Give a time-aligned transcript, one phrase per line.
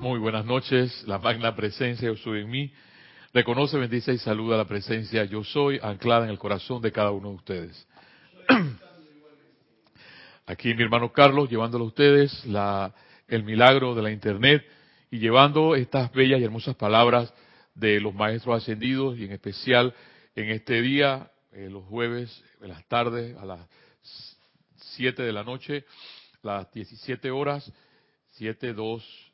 [0.00, 2.72] Muy buenas noches, la magna presencia yo soy en mí.
[3.34, 7.28] Reconoce, bendice y saluda la presencia yo soy anclada en el corazón de cada uno
[7.28, 7.88] de ustedes.
[10.46, 12.94] Aquí mi hermano Carlos llevándole a ustedes la,
[13.28, 14.64] el milagro de la internet
[15.10, 17.34] y llevando estas bellas y hermosas palabras
[17.74, 19.92] de los maestros ascendidos y en especial
[20.34, 23.68] en este día, eh, los jueves, en las tardes, a las
[24.76, 25.84] 7 de la noche,
[26.42, 27.70] las 17 horas,
[28.30, 29.29] 7, 2,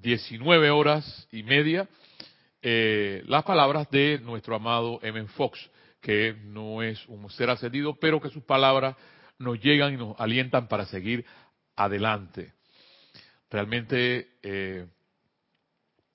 [0.00, 1.88] 19 horas y media,
[2.62, 5.26] eh, las palabras de nuestro amado M.
[5.28, 5.70] Fox,
[6.00, 8.96] que no es un ser ascendido, pero que sus palabras
[9.38, 11.24] nos llegan y nos alientan para seguir
[11.76, 12.52] adelante.
[13.50, 14.86] Realmente eh,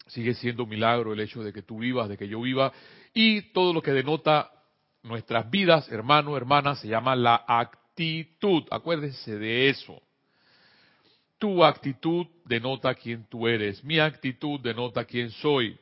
[0.07, 2.71] sigue siendo un milagro el hecho de que tú vivas, de que yo viva,
[3.13, 4.51] y todo lo que denota
[5.03, 8.63] nuestras vidas, hermano, hermana, se llama la actitud.
[8.71, 10.01] Acuérdense de eso.
[11.43, 13.83] Tu actitud denota quién tú eres.
[13.83, 15.77] Mi actitud denota quién soy.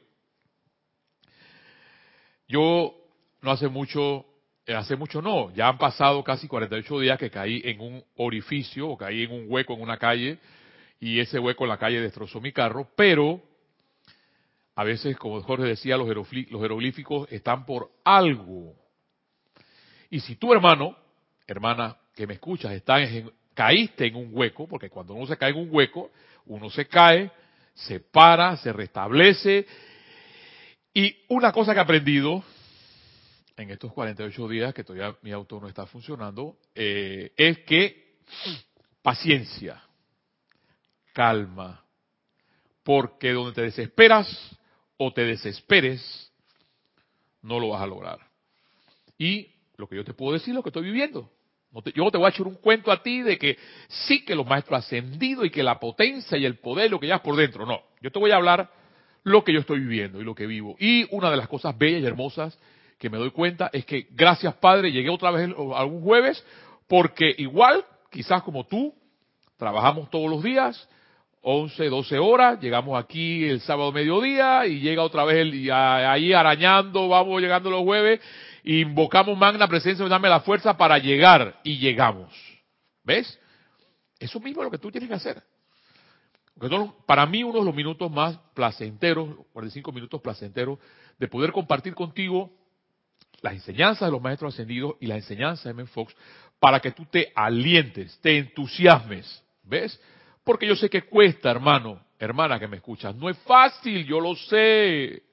[2.48, 2.96] Yo
[3.42, 4.26] no hace mucho,
[4.66, 8.90] eh, hace mucho no, ya han pasado casi 48 días que caí en un orificio
[8.90, 10.40] o caí en un hueco en una calle
[11.00, 13.40] y ese hueco en la calle destrozó mi carro, pero
[14.74, 18.74] a veces, como Jorge decía, los jeroglíficos están por algo.
[20.10, 20.98] Y si tu hermano,
[21.46, 23.32] hermana que me escuchas, estás en,
[23.62, 26.10] caíste en un hueco, porque cuando uno se cae en un hueco,
[26.48, 27.32] uno se cae,
[27.76, 29.68] se para, se restablece.
[30.96, 32.44] Y una cosa que he aprendido
[33.58, 38.16] en estos 48 días que todavía mi auto no está funcionando, eh, es que
[39.04, 39.80] paciencia,
[41.14, 41.86] calma,
[42.82, 44.58] porque donde te desesperas
[44.98, 46.34] o te desesperes,
[47.44, 48.28] no lo vas a lograr.
[49.20, 51.32] Y lo que yo te puedo decir, lo que estoy viviendo
[51.96, 54.80] yo te voy a echar un cuento a ti de que sí que los maestros
[54.80, 57.66] ascendidos y que la potencia y el poder, lo que llevas por dentro.
[57.66, 58.70] No, yo te voy a hablar
[59.24, 60.76] lo que yo estoy viviendo y lo que vivo.
[60.80, 62.58] Y una de las cosas bellas y hermosas
[62.98, 66.46] que me doy cuenta es que gracias Padre llegué otra vez algún jueves
[66.88, 68.94] porque igual, quizás como tú,
[69.58, 70.90] trabajamos todos los días,
[71.44, 76.34] 11, 12 horas, llegamos aquí el sábado mediodía y llega otra vez el, y ahí
[76.34, 78.20] arañando, vamos llegando los jueves
[78.64, 82.34] invocamos magna presencia, dame la fuerza para llegar y llegamos.
[83.04, 83.40] ¿Ves?
[84.20, 85.44] Eso mismo es lo que tú tienes que hacer.
[87.08, 90.78] Para mí uno de los minutos más placenteros, 45 minutos placenteros,
[91.18, 92.52] de poder compartir contigo
[93.42, 95.86] las enseñanzas de los maestros ascendidos y las enseñanzas de M.
[95.88, 96.16] Fox
[96.60, 99.44] para que tú te alientes, te entusiasmes.
[99.64, 100.00] ¿Ves?
[100.44, 103.16] Porque yo sé que cuesta, hermano, hermana que me escuchas.
[103.16, 105.24] No es fácil, yo lo sé.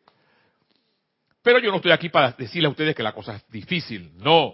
[1.48, 4.52] Pero yo no estoy aquí para decirle a ustedes que la cosa es difícil, no.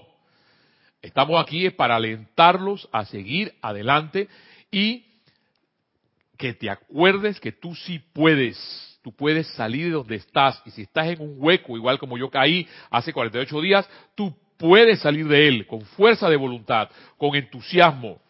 [1.03, 4.29] Estamos aquí para alentarlos a seguir adelante
[4.71, 5.05] y
[6.39, 10.83] que te acuerdes que tú sí puedes, tú puedes salir de donde estás y si
[10.83, 15.49] estás en un hueco, igual como yo caí hace 48 días, tú puedes salir de
[15.49, 18.23] él con fuerza de voluntad, con entusiasmo,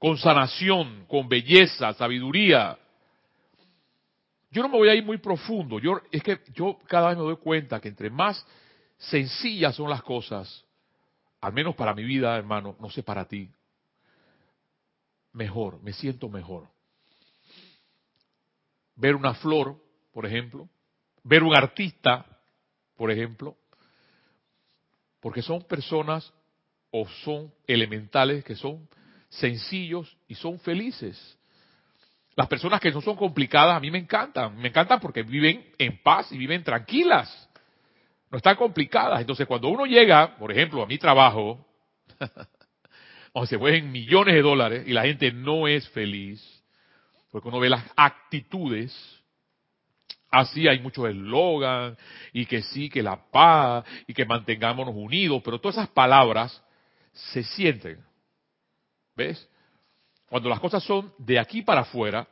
[0.00, 2.76] con sanación, con belleza, sabiduría,
[4.52, 5.80] yo no me voy a ir muy profundo.
[5.80, 8.46] Yo, es que yo cada vez me doy cuenta que entre más
[8.98, 10.64] sencillas son las cosas,
[11.40, 13.50] al menos para mi vida, hermano, no sé para ti,
[15.32, 16.68] mejor, me siento mejor.
[18.94, 19.82] Ver una flor,
[20.12, 20.68] por ejemplo,
[21.24, 22.26] ver un artista,
[22.94, 23.56] por ejemplo,
[25.20, 26.30] porque son personas
[26.90, 28.86] o son elementales que son
[29.30, 31.38] sencillos y son felices.
[32.34, 34.56] Las personas que no son complicadas a mí me encantan.
[34.56, 37.48] Me encantan porque viven en paz y viven tranquilas.
[38.30, 39.20] No están complicadas.
[39.20, 41.66] Entonces cuando uno llega, por ejemplo, a mi trabajo,
[43.34, 46.62] donde se mueven millones de dólares y la gente no es feliz,
[47.30, 48.94] porque uno ve las actitudes,
[50.30, 51.96] así hay muchos eslogan
[52.32, 56.62] y que sí, que la paz y que mantengámonos unidos, pero todas esas palabras
[57.12, 58.02] se sienten.
[59.14, 59.46] ¿Ves?
[60.32, 62.26] Cuando las cosas son de aquí para afuera,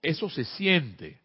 [0.00, 1.18] eso se siente.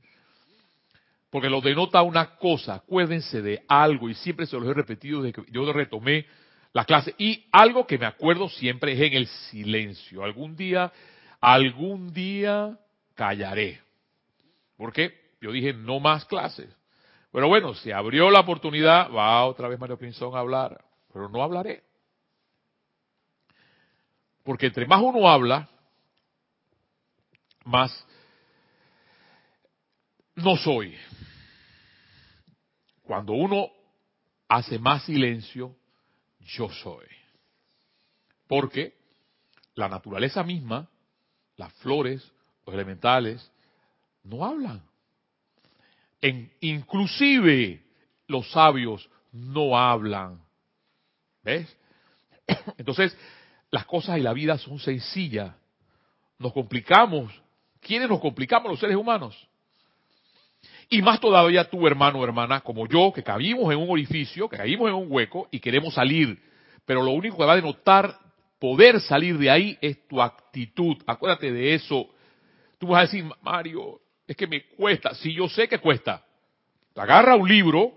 [1.30, 5.44] Porque lo denota una cosa, acuérdense de algo, y siempre se los he repetido desde
[5.44, 6.26] que yo retomé
[6.74, 7.14] la clase.
[7.20, 10.24] Y algo que me acuerdo siempre es en el silencio.
[10.24, 10.92] Algún día,
[11.40, 12.80] algún día
[13.14, 13.80] callaré.
[14.78, 15.14] ¿Por qué?
[15.40, 16.76] Yo dije no más clases.
[17.32, 21.44] Pero bueno, se abrió la oportunidad, va otra vez Mario Pinzón a hablar, pero no
[21.44, 21.84] hablaré.
[24.44, 25.70] Porque entre más uno habla,
[27.70, 28.06] más
[30.36, 30.96] no soy.
[33.04, 33.68] Cuando uno
[34.48, 35.76] hace más silencio,
[36.42, 37.06] yo soy.
[38.48, 38.96] Porque
[39.76, 40.90] la naturaleza misma,
[41.58, 42.32] las flores,
[42.66, 43.52] los elementales,
[44.24, 44.84] no hablan.
[46.22, 47.84] En, inclusive
[48.28, 50.42] los sabios no hablan.
[51.44, 51.76] ¿Ves?
[52.78, 53.16] Entonces,
[53.72, 55.54] las cosas y la vida son sencillas.
[56.38, 57.32] Nos complicamos.
[57.82, 59.36] ¿Quiénes nos complicamos los seres humanos?
[60.90, 64.58] Y más todavía tú, hermano o hermana, como yo, que cabimos en un orificio, que
[64.58, 66.42] caímos en un hueco y queremos salir.
[66.86, 68.18] Pero lo único que va a denotar
[68.58, 70.98] poder salir de ahí es tu actitud.
[71.06, 72.10] Acuérdate de eso.
[72.80, 75.14] Tú vas a decir, Mario, es que me cuesta.
[75.14, 76.26] Si yo sé que cuesta.
[76.96, 77.94] Agarra un libro,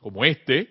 [0.00, 0.68] como este,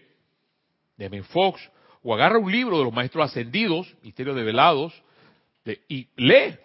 [0.98, 1.62] de Menfox,
[2.02, 5.04] o agarra un libro de los maestros ascendidos, Misterios de Velados,
[5.88, 6.58] y lee.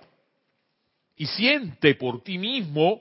[1.16, 3.00] Y siente por ti mismo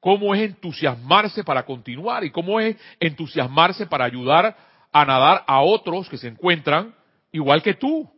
[0.00, 4.56] cómo es entusiasmarse para continuar y cómo es entusiasmarse para ayudar
[4.92, 6.94] a nadar a otros que se encuentran
[7.32, 8.10] igual que tú.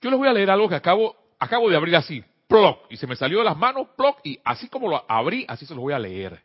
[0.00, 3.06] Yo les voy a leer algo que acabo, acabo de abrir así, ploc, y se
[3.06, 5.92] me salió de las manos, ploc, y así como lo abrí, así se lo voy
[5.92, 6.40] a leer.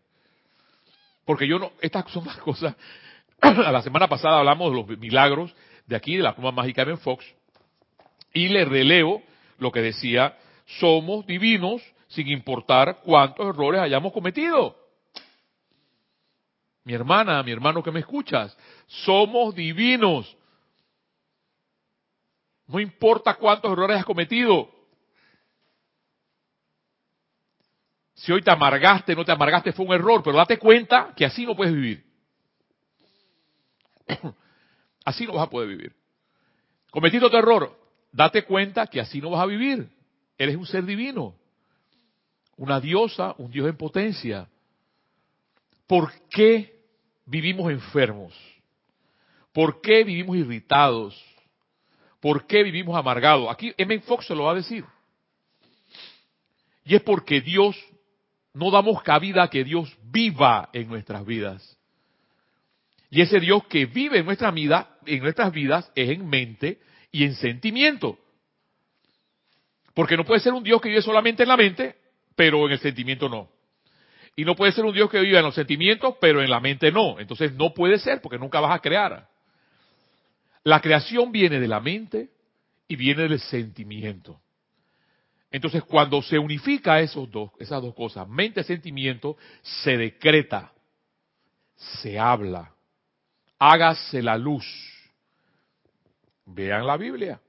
[1.26, 2.76] Porque yo no, estas son las cosas,
[3.42, 5.54] la semana pasada hablamos de los milagros
[5.88, 7.26] de aquí, de la pluma mágica de Ben Fox,
[8.34, 9.22] y le releo
[9.58, 10.38] lo que decía,
[10.80, 14.76] somos divinos sin importar cuántos errores hayamos cometido.
[16.84, 18.58] Mi hermana, mi hermano que me escuchas,
[18.88, 20.38] somos divinos.
[22.68, 24.70] No importa cuántos errores has cometido.
[28.14, 31.46] Si hoy te amargaste, no te amargaste, fue un error, pero date cuenta que así
[31.46, 32.06] no puedes vivir.
[35.06, 35.96] Así no vas a poder vivir.
[36.92, 37.78] Cometiste otro error,
[38.18, 39.88] date cuenta que así no vas a vivir.
[40.38, 41.36] Eres un ser divino
[42.58, 44.48] una diosa, un dios en potencia.
[45.86, 46.82] ¿Por qué
[47.26, 48.34] vivimos enfermos?
[49.54, 51.24] ¿Por qué vivimos irritados?
[52.20, 53.50] ¿Por qué vivimos amargados?
[53.50, 54.00] Aquí M.
[54.02, 54.84] Fox se lo va a decir.
[56.84, 57.78] Y es porque Dios,
[58.54, 61.78] no damos cabida a que Dios viva en nuestras vidas.
[63.10, 66.82] Y ese Dios que vive en nuestra vida, en nuestras vidas, es en mente
[67.18, 68.18] y en sentimiento.
[69.94, 71.96] Porque no puede ser un Dios que vive solamente en la mente
[72.38, 73.50] pero en el sentimiento no.
[74.36, 76.92] Y no puede ser un Dios que viva en los sentimientos, pero en la mente
[76.92, 77.20] no.
[77.20, 79.28] Entonces no puede ser porque nunca vas a crear.
[80.64, 82.30] La creación viene de la mente
[82.88, 84.40] y viene del sentimiento.
[85.50, 90.72] Entonces cuando se unifica esos dos, esas dos cosas, mente y sentimiento, se decreta,
[91.76, 92.72] se habla,
[93.58, 94.64] hágase la luz.
[96.48, 97.40] Vean la Biblia.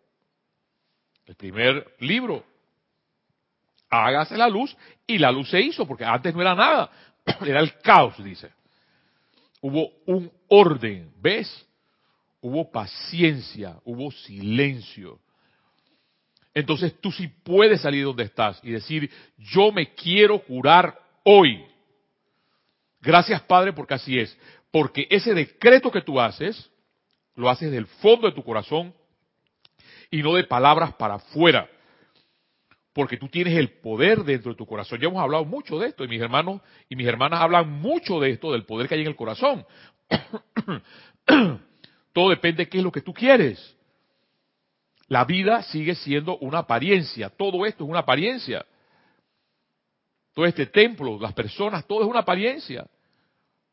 [1.25, 2.45] El primer libro,
[3.89, 6.91] hágase la luz y la luz se hizo, porque antes no era nada,
[7.47, 8.51] era el caos, dice.
[9.61, 11.67] Hubo un orden, ¿ves?
[12.41, 15.19] Hubo paciencia, hubo silencio.
[16.55, 21.65] Entonces tú sí puedes salir donde estás y decir, yo me quiero curar hoy.
[23.01, 24.37] Gracias Padre porque así es.
[24.71, 26.71] Porque ese decreto que tú haces,
[27.39, 28.93] lo haces del fondo de tu corazón
[30.11, 31.69] y no de palabras para afuera
[32.99, 34.99] porque tú tienes el poder dentro de tu corazón.
[34.99, 38.31] Ya hemos hablado mucho de esto y mis hermanos y mis hermanas hablan mucho de
[38.31, 39.65] esto, del poder que hay en el corazón.
[42.13, 43.77] Todo depende de qué es lo que tú quieres.
[45.07, 48.67] La vida sigue siendo una apariencia, todo esto es una apariencia.
[50.35, 52.85] Todo este templo, las personas, todo es una apariencia.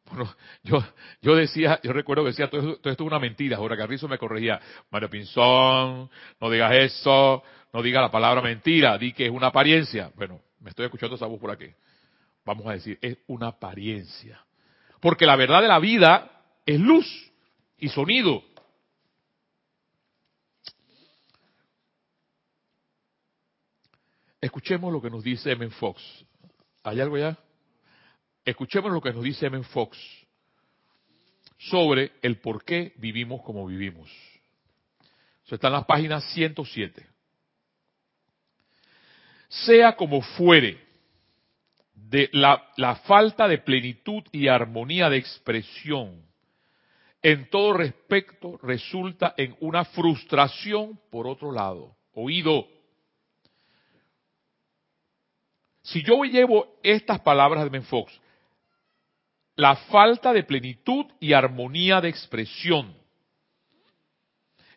[0.05, 0.33] Bueno,
[0.63, 0.83] yo,
[1.21, 3.57] yo decía, yo recuerdo que decía, todo, esto es una mentira.
[3.57, 4.59] Ahora Carrizo me corregía,
[4.91, 6.09] Mario Pinzón,
[6.39, 7.43] no digas eso,
[7.73, 10.11] no diga la palabra mentira, di que es una apariencia.
[10.15, 11.67] Bueno, me estoy escuchando esa voz por aquí.
[12.45, 14.45] Vamos a decir, es una apariencia.
[15.01, 17.31] Porque la verdad de la vida es luz
[17.77, 18.43] y sonido.
[24.39, 25.69] Escuchemos lo que nos dice M.
[25.71, 26.01] Fox.
[26.83, 27.35] ¿Hay algo ya?
[28.45, 29.63] Escuchemos lo que nos dice M.
[29.63, 29.97] Fox
[31.57, 34.09] sobre el por qué vivimos como vivimos.
[35.45, 37.15] Eso está en la página 107
[39.63, 40.83] sea como fuere,
[41.93, 46.23] de la, la, falta de plenitud y armonía de expresión
[47.21, 51.95] en todo respecto resulta en una frustración por otro lado.
[52.13, 52.67] Oído.
[55.81, 58.13] Si yo llevo estas palabras de Menfox,
[59.55, 62.95] la falta de plenitud y armonía de expresión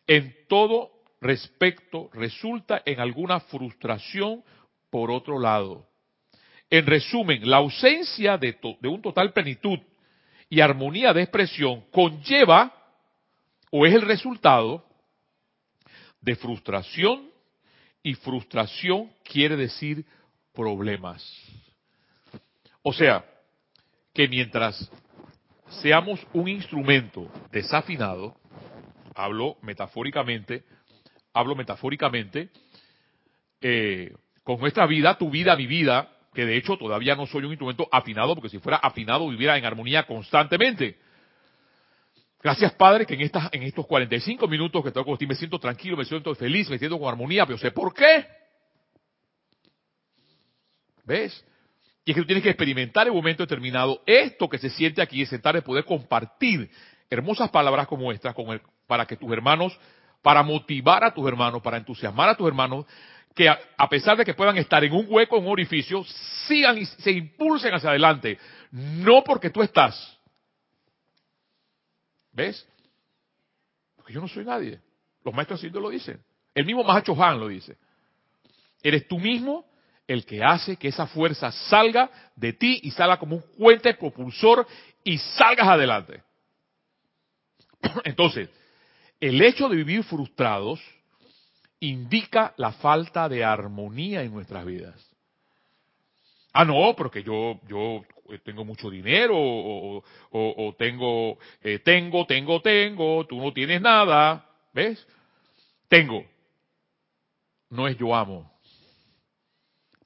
[0.06, 4.42] en todo respecto resulta en alguna frustración
[4.90, 5.86] por otro lado.
[6.70, 9.78] En resumen, la ausencia de, un total plenitud
[10.48, 12.74] y armonía de expresión conlleva
[13.70, 14.84] o es el resultado
[16.20, 17.30] de frustración
[18.02, 20.04] y frustración quiere decir
[20.52, 21.22] problemas.
[22.82, 23.24] O sea,
[24.18, 24.90] que mientras
[25.80, 28.34] seamos un instrumento desafinado,
[29.14, 30.64] hablo metafóricamente,
[31.32, 32.50] hablo metafóricamente,
[33.60, 37.52] eh, con nuestra vida, tu vida, mi vida, que de hecho todavía no soy un
[37.52, 40.98] instrumento afinado, porque si fuera afinado viviera en armonía constantemente.
[42.42, 45.96] Gracias, Padre, que en, estas, en estos 45 minutos que tengo contigo me siento tranquilo,
[45.96, 48.26] me siento feliz, me siento con armonía, pero sé por qué.
[51.04, 51.44] ¿Ves?
[52.08, 55.02] Y es que tú tienes que experimentar en un momento determinado esto que se siente
[55.02, 56.70] aquí, es sentar y poder compartir
[57.10, 59.78] hermosas palabras como estas con para que tus hermanos,
[60.22, 62.86] para motivar a tus hermanos, para entusiasmar a tus hermanos,
[63.34, 66.02] que a, a, pesar de que puedan estar en un hueco, en un orificio,
[66.46, 68.38] sigan y se impulsen hacia adelante.
[68.70, 70.18] No porque tú estás,
[72.32, 72.66] ¿Ves?
[73.96, 74.80] Porque yo no soy nadie.
[75.22, 76.24] Los maestros así lo dicen.
[76.54, 77.76] El mismo Mahacho Han lo dice.
[78.82, 79.66] Eres tú mismo
[80.08, 84.66] el que hace que esa fuerza salga de ti y salga como un puente propulsor
[85.04, 86.22] y salgas adelante.
[88.04, 88.48] Entonces,
[89.20, 90.80] el hecho de vivir frustrados
[91.80, 95.08] indica la falta de armonía en nuestras vidas.
[96.54, 98.02] Ah, no, porque yo, yo
[98.44, 104.44] tengo mucho dinero o, o, o tengo, eh, tengo, tengo, tengo, tú no tienes nada,
[104.72, 105.06] ¿ves?
[105.88, 106.24] Tengo.
[107.70, 108.57] No es yo amo.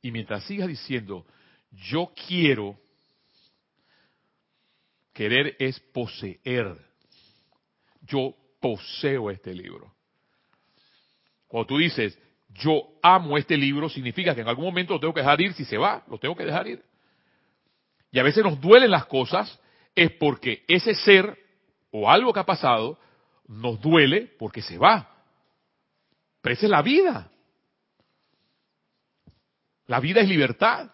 [0.03, 1.25] Y mientras sigas diciendo,
[1.71, 2.79] yo quiero,
[5.13, 6.77] querer es poseer.
[8.03, 9.95] Yo poseo este libro.
[11.47, 12.19] Cuando tú dices,
[12.51, 15.65] yo amo este libro, significa que en algún momento lo tengo que dejar ir si
[15.65, 16.83] se va, lo tengo que dejar ir
[18.13, 19.59] y a veces nos duelen las cosas,
[19.95, 21.37] es porque ese ser
[21.91, 22.99] o algo que ha pasado
[23.49, 25.09] nos duele porque se va.
[26.43, 27.32] Pero esa es la vida.
[29.93, 30.91] La vida es libertad.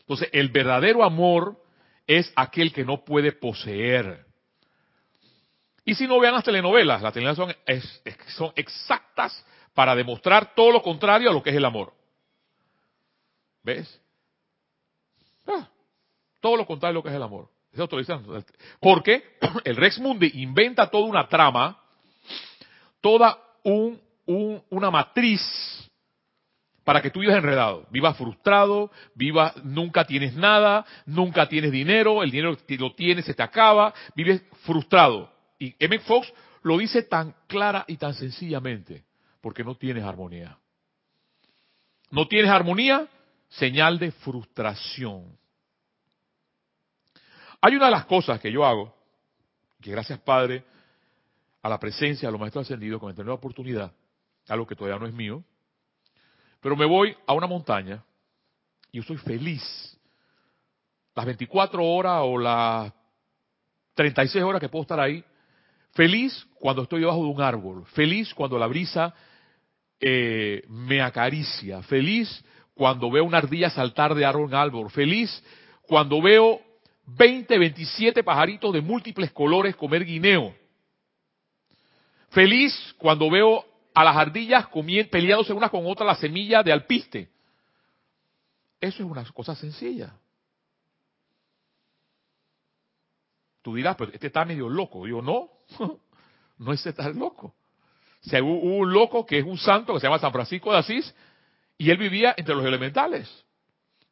[0.00, 1.62] Entonces, el verdadero amor
[2.08, 4.26] es aquel que no puede poseer.
[5.84, 7.54] Y si no vean las telenovelas, las telenovelas
[8.34, 11.94] son, exactas para demostrar todo lo contrario a lo que es el amor.
[13.62, 14.00] ¿Ves?
[15.46, 15.68] Ah,
[16.40, 17.48] todo lo contrario de lo que es el amor.
[18.80, 21.80] Porque el Rex Mundi inventa toda una trama,
[23.00, 25.40] toda un, un, una matriz
[26.84, 32.30] para que tú vivas enredado, vivas frustrado, vivas, nunca tienes nada, nunca tienes dinero, el
[32.30, 35.32] dinero que lo tienes se te acaba, vives frustrado.
[35.58, 35.98] Y M.
[36.00, 36.30] Fox
[36.62, 39.04] lo dice tan clara y tan sencillamente,
[39.40, 40.58] porque no tienes armonía.
[42.10, 43.08] No tienes armonía,
[43.48, 45.38] señal de frustración.
[47.62, 48.94] Hay una de las cosas que yo hago,
[49.80, 50.64] que gracias Padre
[51.62, 53.90] a la presencia de los maestros ascendidos, con esta nueva oportunidad,
[54.48, 55.42] algo que todavía no es mío,
[56.64, 58.02] pero me voy a una montaña
[58.90, 59.62] y yo soy feliz.
[61.14, 62.90] Las 24 horas o las
[63.92, 65.22] 36 horas que puedo estar ahí,
[65.92, 69.14] feliz cuando estoy debajo de un árbol, feliz cuando la brisa
[70.00, 72.42] eh, me acaricia, feliz
[72.72, 75.44] cuando veo una ardilla saltar de árbol en árbol, feliz
[75.82, 76.62] cuando veo
[77.04, 80.54] 20, 27 pajaritos de múltiples colores comer guineo.
[82.30, 84.66] Feliz cuando veo a las ardillas
[85.10, 87.30] peleándose unas con otras la semilla de alpiste.
[88.80, 90.12] Eso es una cosa sencilla.
[93.62, 95.06] Tú dirás, pero este está medio loco.
[95.06, 95.48] Yo no,
[96.58, 97.54] no es estar loco.
[98.26, 101.14] O hubo un loco que es un santo que se llama San Francisco de Asís,
[101.78, 103.44] y él vivía entre los elementales.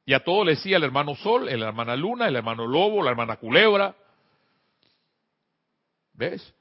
[0.05, 3.11] Y a todo le decía el hermano Sol, la hermana Luna, el hermano Lobo, la
[3.11, 3.95] hermana Culebra.
[6.15, 6.55] ¿Ves?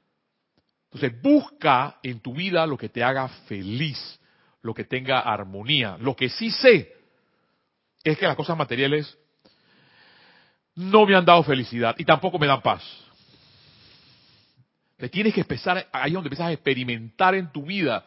[0.92, 4.20] Entonces busca en tu vida lo que te haga feliz,
[4.60, 5.96] lo que tenga armonía.
[5.98, 6.92] Lo que sí sé
[8.04, 9.16] es que las cosas materiales
[10.74, 12.82] no me han dado felicidad y tampoco me dan paz.
[14.98, 18.04] Te tienes que empezar, ahí donde empiezas a experimentar en tu vida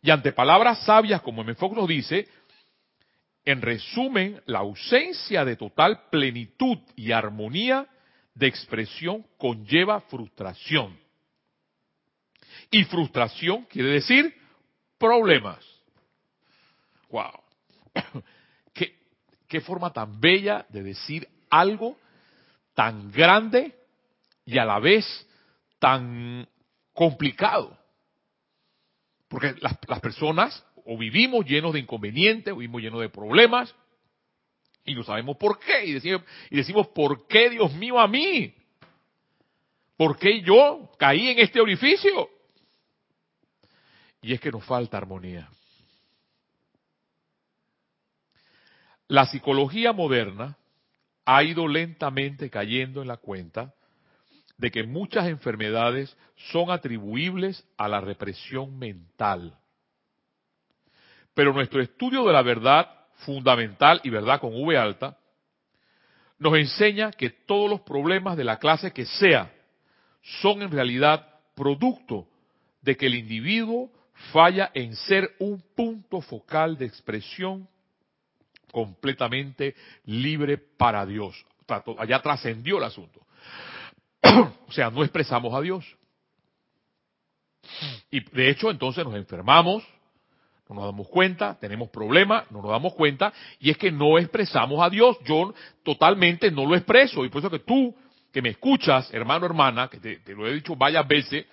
[0.00, 1.54] y ante palabras sabias, como M.
[1.56, 2.28] Fox nos dice,
[3.44, 7.88] en resumen, la ausencia de total plenitud y armonía
[8.34, 10.96] de expresión conlleva frustración.
[12.70, 14.34] Y frustración quiere decir
[14.98, 15.64] problemas.
[17.10, 17.32] ¡Wow!
[19.48, 21.98] ¿Qué, forma tan bella de decir algo
[22.74, 23.74] tan grande
[24.44, 25.04] y a la vez
[25.80, 26.48] tan
[26.92, 27.76] complicado.
[29.28, 33.74] Porque las, las personas o vivimos llenos de inconvenientes, o vivimos llenos de problemas,
[34.84, 38.54] y no sabemos por qué, y decimos, y decimos, ¿por qué Dios mío a mí?
[39.96, 42.28] ¿Por qué yo caí en este orificio?
[44.22, 45.48] Y es que nos falta armonía.
[49.08, 50.56] La psicología moderna
[51.24, 53.74] ha ido lentamente cayendo en la cuenta
[54.56, 56.16] de que muchas enfermedades
[56.52, 59.58] son atribuibles a la represión mental.
[61.34, 62.88] Pero nuestro estudio de la verdad
[63.24, 65.16] fundamental y verdad con V alta
[66.38, 69.52] nos enseña que todos los problemas de la clase que sea
[70.40, 72.28] son en realidad producto
[72.82, 73.90] de que el individuo
[74.32, 77.68] falla en ser un punto focal de expresión
[78.70, 79.74] completamente
[80.04, 81.44] libre para Dios.
[81.98, 83.20] Allá trascendió el asunto.
[84.22, 85.84] o sea, no expresamos a Dios.
[88.10, 89.84] Y de hecho entonces nos enfermamos,
[90.68, 94.80] no nos damos cuenta, tenemos problemas, no nos damos cuenta, y es que no expresamos
[94.80, 95.16] a Dios.
[95.24, 97.24] Yo totalmente no lo expreso.
[97.24, 97.94] Y por eso que tú,
[98.32, 101.46] que me escuchas, hermano, hermana, que te, te lo he dicho varias veces,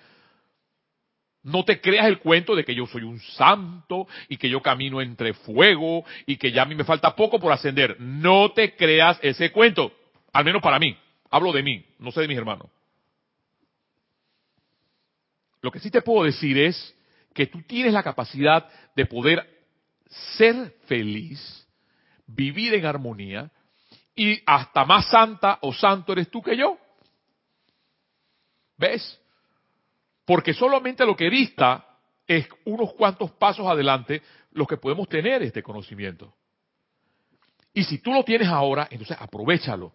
[1.48, 5.00] no te creas el cuento de que yo soy un santo y que yo camino
[5.00, 7.98] entre fuego y que ya a mí me falta poco por ascender.
[8.00, 9.92] No te creas ese cuento,
[10.32, 10.96] al menos para mí.
[11.30, 12.68] Hablo de mí, no sé de mis hermanos.
[15.60, 16.94] Lo que sí te puedo decir es
[17.34, 19.48] que tú tienes la capacidad de poder
[20.36, 21.66] ser feliz,
[22.26, 23.50] vivir en armonía
[24.14, 26.78] y hasta más santa o santo eres tú que yo.
[28.76, 29.20] ¿Ves?
[30.28, 31.86] Porque solamente lo que dista
[32.26, 34.20] es unos cuantos pasos adelante
[34.52, 36.34] los que podemos tener este conocimiento.
[37.72, 39.90] Y si tú lo tienes ahora, entonces aprovechalo.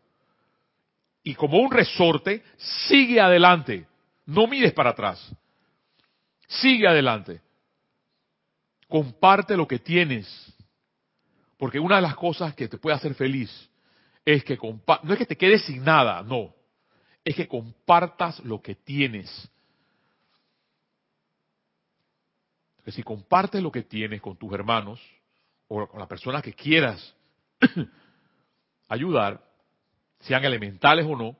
[1.21, 2.43] Y como un resorte,
[2.87, 3.85] sigue adelante.
[4.25, 5.35] No mires para atrás.
[6.47, 7.39] Sigue adelante.
[8.87, 10.51] Comparte lo que tienes.
[11.57, 13.69] Porque una de las cosas que te puede hacer feliz
[14.25, 16.55] es que no es que te quedes sin nada, no.
[17.23, 19.51] Es que compartas lo que tienes.
[22.83, 24.99] Que si compartes lo que tienes con tus hermanos
[25.67, 27.15] o con las personas que quieras
[28.89, 29.41] ayudar,
[30.19, 31.37] sean elementales o no,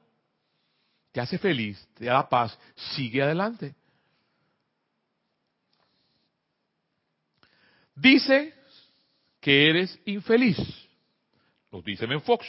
[1.12, 2.58] te hace feliz, te da paz,
[2.96, 3.76] sigue adelante.
[7.96, 8.54] Dice
[9.40, 10.58] que eres infeliz,
[11.72, 12.48] nos dice Fox,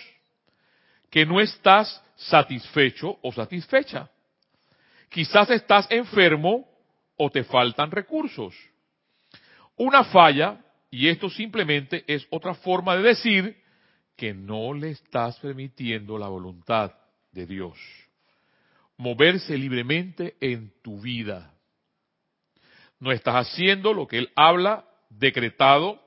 [1.11, 4.09] que no estás satisfecho o satisfecha.
[5.11, 6.67] Quizás estás enfermo
[7.17, 8.55] o te faltan recursos
[9.77, 13.63] una falla, y esto simplemente es otra forma de decir
[14.17, 16.93] que no le estás permitiendo la voluntad
[17.33, 17.79] de Dios
[18.97, 21.53] moverse libremente en tu vida.
[23.01, 26.01] No estás haciendo lo que Él habla, decretado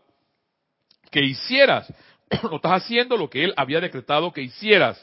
[1.11, 1.93] que hicieras.
[2.43, 5.01] No estás haciendo lo que Él había decretado que hicieras.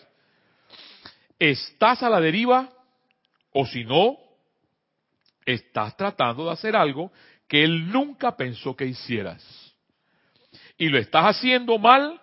[1.39, 2.69] Estás a la deriva
[3.51, 4.19] o si no,
[5.47, 7.13] estás tratando de hacer algo
[7.49, 9.43] que Él nunca pensó que hicieras.
[10.77, 12.21] Y lo estás haciendo mal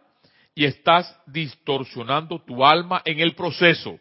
[0.53, 3.99] y estás distorsionando tu alma en el proceso.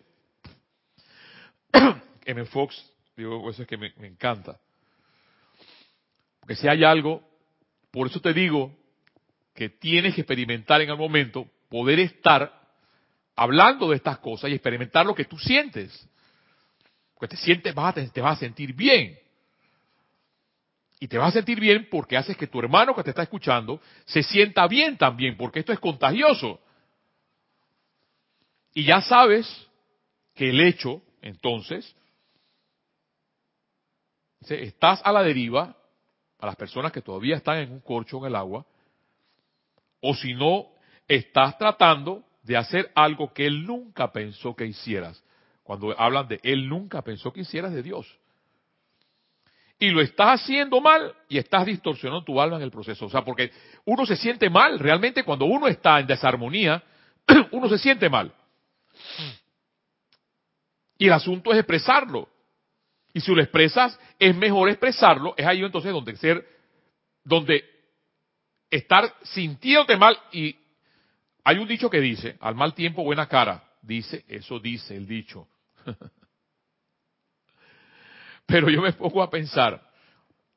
[2.25, 2.45] M.
[2.47, 4.59] Fox, digo, eso es que me, encanta.
[6.41, 7.23] Porque si hay algo,
[7.91, 8.77] por eso te digo
[9.55, 12.61] que tienes que experimentar en el momento, poder estar
[13.37, 16.09] hablando de estas cosas y experimentar lo que tú sientes.
[17.15, 19.19] Porque te sientes, vas a, te vas a sentir bien.
[21.03, 23.81] Y te vas a sentir bien porque haces que tu hermano que te está escuchando
[24.05, 26.61] se sienta bien también, porque esto es contagioso.
[28.75, 29.67] Y ya sabes
[30.35, 31.97] que el hecho, entonces,
[34.43, 35.75] estás a la deriva,
[36.39, 38.67] a las personas que todavía están en un corcho en el agua,
[40.03, 40.67] o si no,
[41.09, 45.25] estás tratando de hacer algo que él nunca pensó que hicieras.
[45.63, 48.07] Cuando hablan de él nunca pensó que hicieras de Dios
[49.81, 53.07] y lo estás haciendo mal y estás distorsionando tu alma en el proceso.
[53.07, 53.51] O sea, porque
[53.87, 56.83] uno se siente mal, realmente cuando uno está en desarmonía,
[57.51, 58.31] uno se siente mal.
[60.99, 62.29] Y el asunto es expresarlo.
[63.15, 66.47] Y si lo expresas, es mejor expresarlo, es ahí entonces donde ser,
[67.25, 67.65] donde
[68.71, 70.55] estar sintiéndote mal y
[71.43, 75.49] hay un dicho que dice, al mal tiempo buena cara, dice, eso dice el dicho.
[78.51, 79.81] Pero yo me pongo a pensar,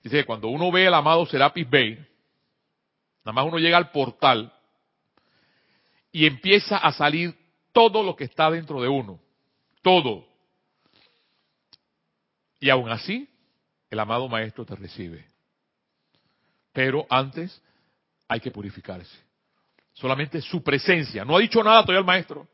[0.02, 1.94] dice, cuando uno ve el amado Serapis Bay,
[3.24, 4.52] nada más uno llega al portal
[6.12, 7.38] y empieza a salir
[7.72, 9.20] todo lo que está dentro de uno,
[9.84, 10.26] todo.
[12.60, 13.30] Y aún así,
[13.92, 15.28] el amado Maestro te recibe.
[16.72, 17.62] Pero antes
[18.28, 19.16] hay que purificarse.
[19.94, 21.24] Solamente su presencia.
[21.24, 22.48] No ha dicho nada todavía el Maestro.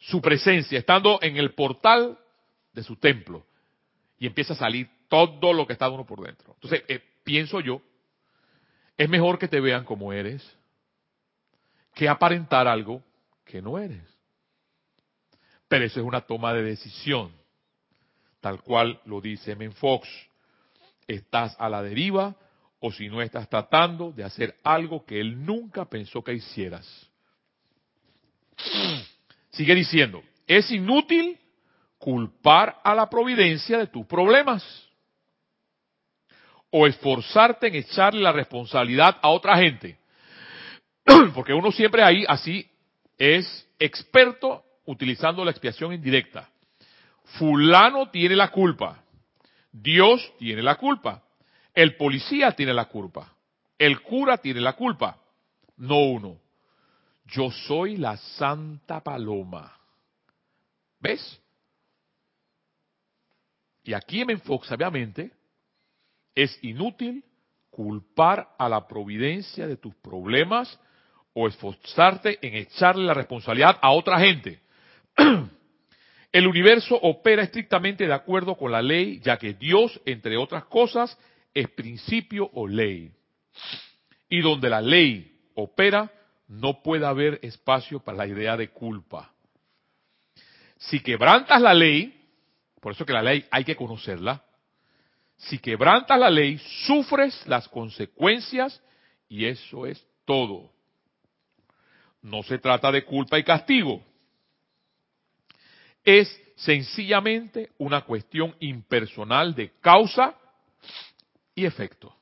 [0.00, 2.18] Su presencia, estando en el portal
[2.72, 3.46] de su templo
[4.18, 6.54] y empieza a salir todo lo que está uno por dentro.
[6.54, 7.80] Entonces, eh, pienso yo,
[8.96, 10.56] es mejor que te vean como eres,
[11.94, 13.02] que aparentar algo
[13.44, 14.02] que no eres.
[15.68, 17.32] Pero eso es una toma de decisión,
[18.40, 20.08] tal cual lo dice Menfox.
[21.06, 22.36] Estás a la deriva
[22.80, 27.08] o si no estás tratando de hacer algo que él nunca pensó que hicieras.
[29.50, 31.38] Sigue diciendo, es inútil
[31.98, 34.64] culpar a la providencia de tus problemas
[36.70, 39.98] o esforzarte en echarle la responsabilidad a otra gente.
[41.34, 42.70] Porque uno siempre ahí así
[43.16, 46.48] es experto utilizando la expiación indirecta.
[47.38, 49.02] Fulano tiene la culpa.
[49.72, 51.22] Dios tiene la culpa.
[51.74, 53.32] El policía tiene la culpa.
[53.78, 55.18] El cura tiene la culpa.
[55.76, 56.40] No uno.
[57.26, 59.72] Yo soy la santa paloma.
[61.00, 61.40] ¿Ves?
[63.88, 65.30] Y aquí en Fox, obviamente,
[66.34, 67.24] es inútil
[67.70, 70.78] culpar a la providencia de tus problemas
[71.32, 74.60] o esforzarte en echarle la responsabilidad a otra gente.
[76.32, 81.18] El universo opera estrictamente de acuerdo con la ley, ya que Dios, entre otras cosas,
[81.54, 83.10] es principio o ley.
[84.28, 86.12] Y donde la ley opera,
[86.46, 89.32] no puede haber espacio para la idea de culpa.
[90.76, 92.17] Si quebrantas la ley,
[92.80, 94.42] por eso que la ley hay que conocerla,
[95.36, 98.82] si quebrantas la ley, sufres las consecuencias
[99.28, 100.72] y eso es todo.
[102.22, 104.02] No se trata de culpa y castigo.
[106.04, 110.34] Es sencillamente una cuestión impersonal de causa
[111.54, 112.14] y efecto.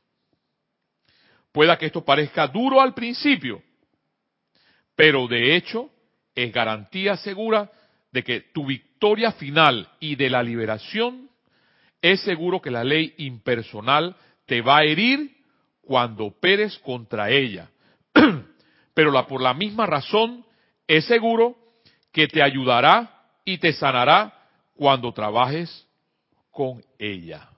[1.53, 3.63] Pueda que esto parezca duro al principio,
[4.95, 5.91] pero de hecho
[6.35, 7.71] es garantía segura
[8.13, 8.96] de que tu victoria
[9.39, 11.29] final y de la liberación
[12.03, 15.37] es seguro que la ley impersonal te va a herir
[15.81, 17.71] cuando operes contra ella.
[18.95, 20.45] Pero la, por la misma razón
[20.87, 21.57] es seguro
[22.13, 24.33] que te ayudará y te sanará
[24.75, 25.87] cuando trabajes
[26.51, 27.49] con ella.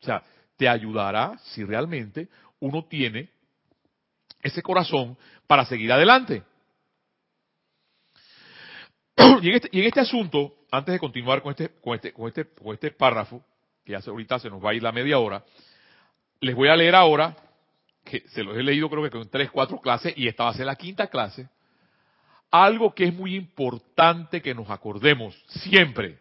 [0.00, 0.22] O sea,
[0.56, 2.28] te ayudará si realmente
[2.60, 3.30] uno tiene
[4.42, 6.42] ese corazón para seguir adelante.
[9.42, 12.28] Y en este, y en este asunto, antes de continuar con este, con este, con
[12.28, 13.42] este, con este párrafo,
[13.84, 15.44] que ya ahorita se nos va a ir la media hora,
[16.40, 17.36] les voy a leer ahora,
[18.04, 20.54] que se los he leído creo que con tres, cuatro clases, y esta va a
[20.54, 21.48] ser la quinta clase,
[22.50, 26.18] algo que es muy importante que nos acordemos siempre.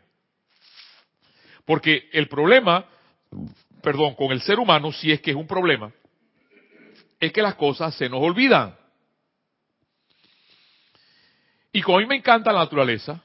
[1.66, 2.86] Porque el problema,
[3.82, 5.92] perdón, con el ser humano, si es que es un problema,
[7.20, 8.76] es que las cosas se nos olvidan.
[11.72, 13.22] Y como a mí me encanta la naturaleza,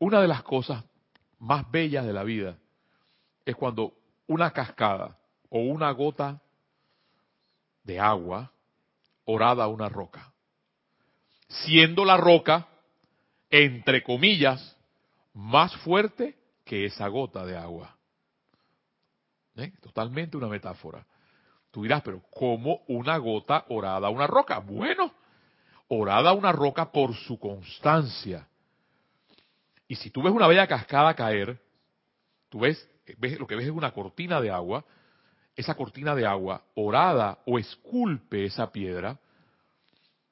[0.00, 0.84] una de las cosas
[1.38, 2.56] más bellas de la vida
[3.44, 3.92] es cuando
[4.26, 5.16] una cascada
[5.48, 6.40] o una gota
[7.84, 8.50] de agua
[9.24, 10.32] orada a una roca,
[11.48, 12.66] siendo la roca,
[13.50, 14.76] entre comillas,
[15.34, 17.96] más fuerte que esa gota de agua.
[19.56, 19.72] ¿Eh?
[19.80, 21.06] Totalmente una metáfora.
[21.70, 24.58] Tú dirás, pero ¿cómo una gota orada a una roca?
[24.58, 25.12] Bueno,
[25.88, 28.46] orada a una roca por su constancia.
[29.90, 31.58] Y si tú ves una bella cascada caer,
[32.48, 34.84] tú ves, ves, lo que ves es una cortina de agua,
[35.56, 39.18] esa cortina de agua orada o esculpe esa piedra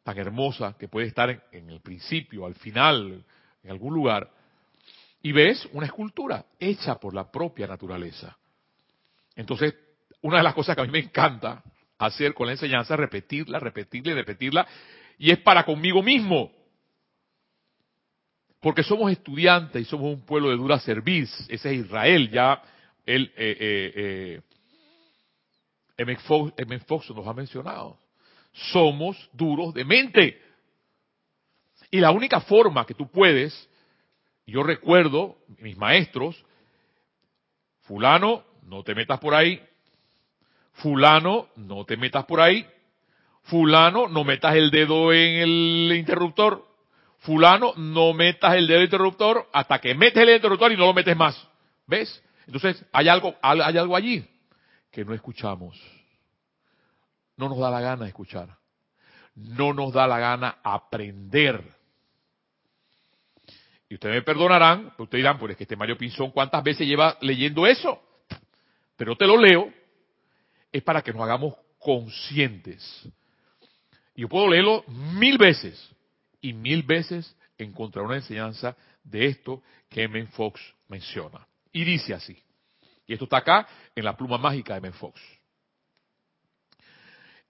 [0.04, 3.24] tan hermosa que puede estar en, en el principio, al final,
[3.64, 4.30] en algún lugar,
[5.22, 8.38] y ves una escultura hecha por la propia naturaleza.
[9.34, 9.74] Entonces,
[10.22, 11.64] una de las cosas que a mí me encanta
[11.98, 14.68] hacer con la enseñanza es repetirla, repetirla y repetirla,
[15.18, 16.52] y es para conmigo mismo.
[18.60, 21.30] Porque somos estudiantes y somos un pueblo de dura serviz.
[21.48, 22.30] Ese es Israel.
[22.30, 22.62] Ya
[23.06, 24.40] el eh, eh,
[25.96, 27.98] eh Fox, nos ha mencionado.
[28.52, 30.42] Somos duros de mente.
[31.90, 33.68] Y la única forma que tú puedes,
[34.46, 36.44] yo recuerdo, mis maestros,
[37.82, 39.60] fulano, no te metas por ahí,
[40.74, 42.66] fulano, no te metas por ahí,
[43.44, 46.67] fulano, no metas el dedo en el interruptor,
[47.18, 51.16] fulano, no metas el dedo interruptor hasta que metes el interruptor y no lo metes
[51.16, 51.48] más.
[51.86, 52.22] ¿Ves?
[52.46, 54.26] Entonces, hay algo, hay algo allí
[54.90, 55.80] que no escuchamos.
[57.36, 58.48] No nos da la gana escuchar.
[59.34, 61.62] No nos da la gana aprender.
[63.88, 67.16] Y ustedes me perdonarán, ustedes dirán, pues es que este Mario Pinzón, ¿cuántas veces lleva
[67.20, 68.02] leyendo eso?
[68.96, 69.72] Pero te lo leo,
[70.72, 73.08] es para que nos hagamos conscientes
[74.18, 75.94] yo puedo leerlo mil veces
[76.40, 80.26] y mil veces encontrar una enseñanza de esto que M.
[80.28, 81.46] Fox menciona.
[81.72, 82.36] Y dice así.
[83.06, 84.92] Y esto está acá en la pluma mágica de M.
[84.92, 85.20] Fox.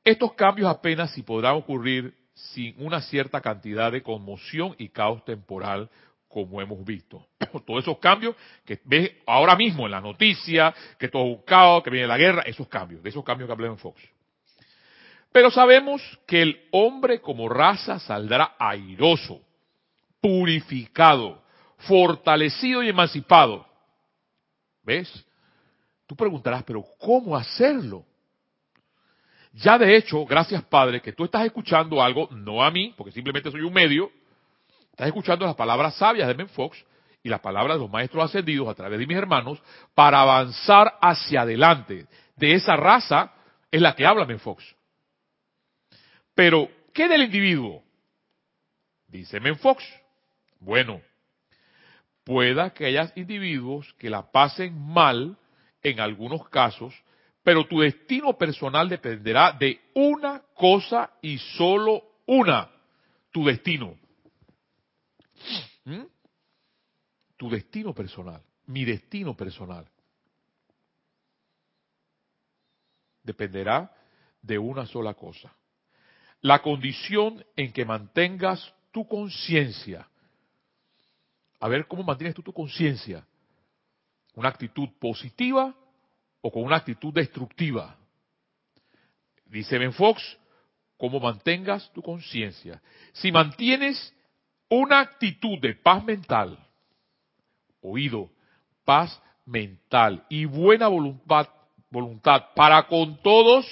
[0.05, 5.91] Estos cambios apenas si podrán ocurrir sin una cierta cantidad de conmoción y caos temporal
[6.29, 7.27] como hemos visto.
[7.67, 11.83] Todos esos cambios que ves ahora mismo en la noticia, que todo es un caos,
[11.83, 14.01] que viene la guerra, esos cambios, de esos cambios que hablé en Fox.
[15.33, 19.41] Pero sabemos que el hombre como raza saldrá airoso,
[20.21, 21.43] purificado,
[21.79, 23.67] fortalecido y emancipado.
[24.83, 25.27] ¿Ves?
[26.07, 28.05] Tú preguntarás, pero ¿cómo hacerlo?
[29.53, 33.51] Ya de hecho, gracias Padre, que tú estás escuchando algo, no a mí, porque simplemente
[33.51, 34.11] soy un medio,
[34.91, 36.83] estás escuchando las palabras sabias de Ben Fox
[37.23, 39.61] y las palabras de los maestros ascendidos a través de mis hermanos
[39.95, 42.07] para avanzar hacia adelante.
[42.37, 43.33] De esa raza
[43.71, 44.65] es la que habla Ben Fox.
[46.39, 47.83] Pero, ¿qué del individuo?
[49.09, 49.83] Dice Ben Fox.
[50.61, 51.03] Bueno,
[52.23, 55.37] pueda que haya individuos que la pasen mal
[55.83, 56.95] en algunos casos
[57.43, 62.71] pero tu destino personal dependerá de una cosa y solo una,
[63.33, 63.97] tu destino.
[65.85, 66.03] ¿Mm?
[67.39, 69.91] Tu destino personal, mi destino personal.
[73.23, 73.97] Dependerá
[74.43, 75.51] de una sola cosa.
[76.41, 80.09] La condición en que mantengas tu conciencia.
[81.61, 83.27] A ver cómo mantienes tú tu conciencia.
[84.35, 85.75] Una actitud positiva
[86.41, 87.97] o con una actitud destructiva.
[89.47, 90.23] Dice Ben Fox,
[90.97, 92.81] como mantengas tu conciencia.
[93.13, 94.15] Si mantienes
[94.69, 96.59] una actitud de paz mental,
[97.81, 98.31] oído,
[98.85, 101.49] paz mental y buena voluntad,
[101.91, 103.67] voluntad para con todos,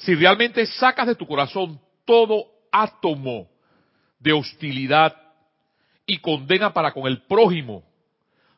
[0.00, 3.48] si realmente sacas de tu corazón todo átomo
[4.18, 5.16] de hostilidad
[6.06, 7.84] y condena para con el prójimo,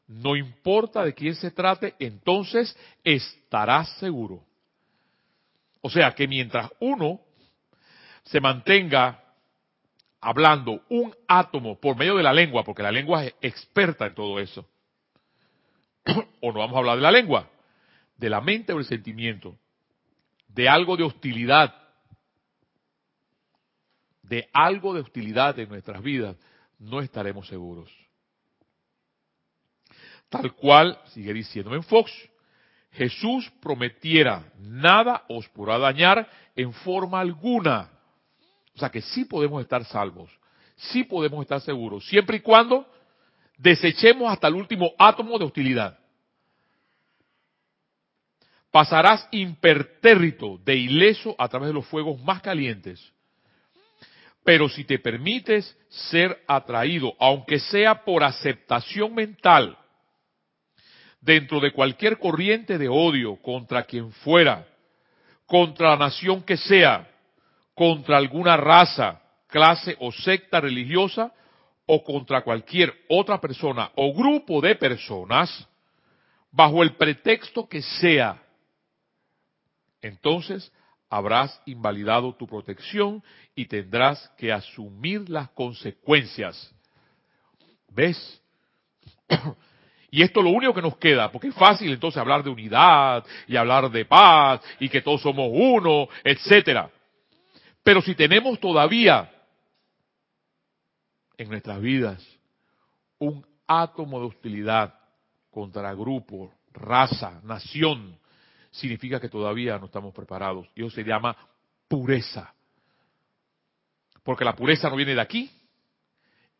[0.06, 4.44] no importa de quién se trate, entonces estarás seguro.
[5.80, 7.20] O sea que mientras uno
[8.24, 9.20] se mantenga
[10.20, 14.38] hablando un átomo por medio de la lengua, porque la lengua es experta en todo
[14.38, 14.68] eso,
[16.40, 17.50] o no vamos a hablar de la lengua,
[18.16, 19.56] de la mente o el sentimiento,
[20.54, 21.74] de algo de hostilidad,
[24.22, 26.36] de algo de hostilidad en nuestras vidas,
[26.78, 27.90] no estaremos seguros.
[30.28, 32.10] Tal cual, sigue diciendo en Fox,
[32.92, 37.90] Jesús prometiera, nada os podrá dañar en forma alguna.
[38.74, 40.30] O sea que sí podemos estar salvos,
[40.76, 42.86] sí podemos estar seguros, siempre y cuando
[43.58, 45.98] desechemos hasta el último átomo de hostilidad.
[48.72, 53.12] Pasarás impertérrito de ileso a través de los fuegos más calientes.
[54.44, 59.78] Pero si te permites ser atraído, aunque sea por aceptación mental,
[61.20, 64.66] dentro de cualquier corriente de odio contra quien fuera,
[65.46, 67.08] contra la nación que sea,
[67.74, 71.32] contra alguna raza, clase o secta religiosa,
[71.86, 75.68] o contra cualquier otra persona o grupo de personas,
[76.50, 78.41] bajo el pretexto que sea,
[80.02, 80.72] entonces
[81.08, 83.22] habrás invalidado tu protección
[83.54, 86.74] y tendrás que asumir las consecuencias.
[87.88, 88.42] ¿Ves?
[90.14, 93.24] Y esto es lo único que nos queda, porque es fácil entonces hablar de unidad
[93.48, 96.90] y hablar de paz y que todos somos uno, etcétera.
[97.82, 99.32] Pero si tenemos todavía
[101.38, 102.22] en nuestras vidas
[103.18, 104.94] un átomo de hostilidad
[105.50, 108.18] contra grupo, raza, nación,
[108.72, 110.68] significa que todavía no estamos preparados.
[110.74, 111.36] Y eso se llama
[111.86, 112.52] pureza.
[114.24, 115.50] Porque la pureza no viene de aquí,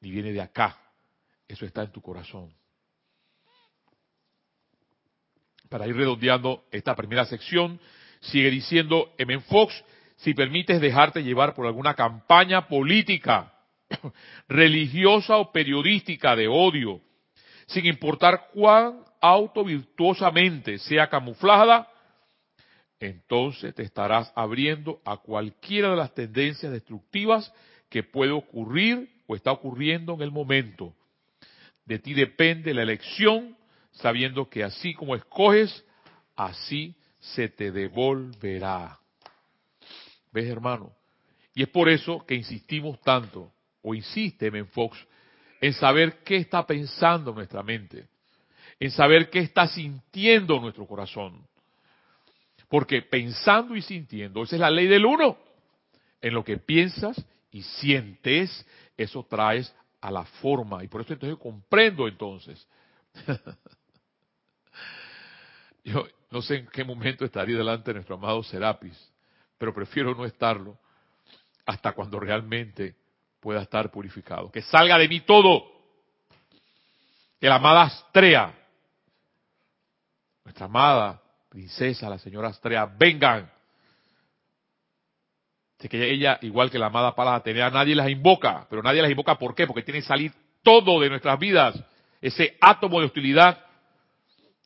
[0.00, 0.78] ni viene de acá.
[1.48, 2.54] Eso está en tu corazón
[5.72, 7.80] para ir redondeando esta primera sección,
[8.20, 9.40] sigue diciendo M.
[9.40, 9.82] Fox,
[10.16, 13.50] si permites dejarte llevar por alguna campaña política,
[14.48, 17.00] religiosa o periodística de odio,
[17.66, 21.88] sin importar cuán autovirtuosamente sea camuflada,
[23.06, 27.52] entonces te estarás abriendo a cualquiera de las tendencias destructivas
[27.88, 30.94] que puede ocurrir o está ocurriendo en el momento.
[31.84, 33.56] De ti depende la elección
[33.90, 35.84] sabiendo que así como escoges,
[36.36, 38.98] así se te devolverá.
[40.32, 40.92] ¿Ves, hermano?
[41.54, 44.96] Y es por eso que insistimos tanto, o insiste en Fox,
[45.60, 48.06] en saber qué está pensando nuestra mente,
[48.80, 51.46] en saber qué está sintiendo nuestro corazón.
[52.72, 55.36] Porque pensando y sintiendo, esa es la ley del uno.
[56.22, 60.82] En lo que piensas y sientes, eso traes a la forma.
[60.82, 62.66] Y por eso entonces comprendo entonces
[65.84, 69.12] Yo no sé en qué momento estaría delante de nuestro amado Serapis,
[69.58, 70.78] pero prefiero no estarlo.
[71.66, 72.96] hasta cuando realmente
[73.38, 74.50] pueda estar purificado.
[74.50, 75.70] Que salga de mí todo.
[77.38, 78.54] Que la amada Astrea,
[80.42, 81.21] nuestra amada
[81.52, 83.52] princesa, la señora Astrea, vengan.
[85.78, 88.66] De que ella, igual que la amada Palas Atenea, nadie las invoca.
[88.70, 89.66] Pero nadie las invoca, ¿por qué?
[89.66, 91.78] Porque tiene que salir todo de nuestras vidas.
[92.22, 93.62] Ese átomo de hostilidad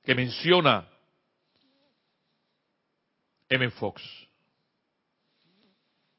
[0.04, 0.86] que menciona
[3.48, 3.68] M.
[3.70, 4.02] Fox.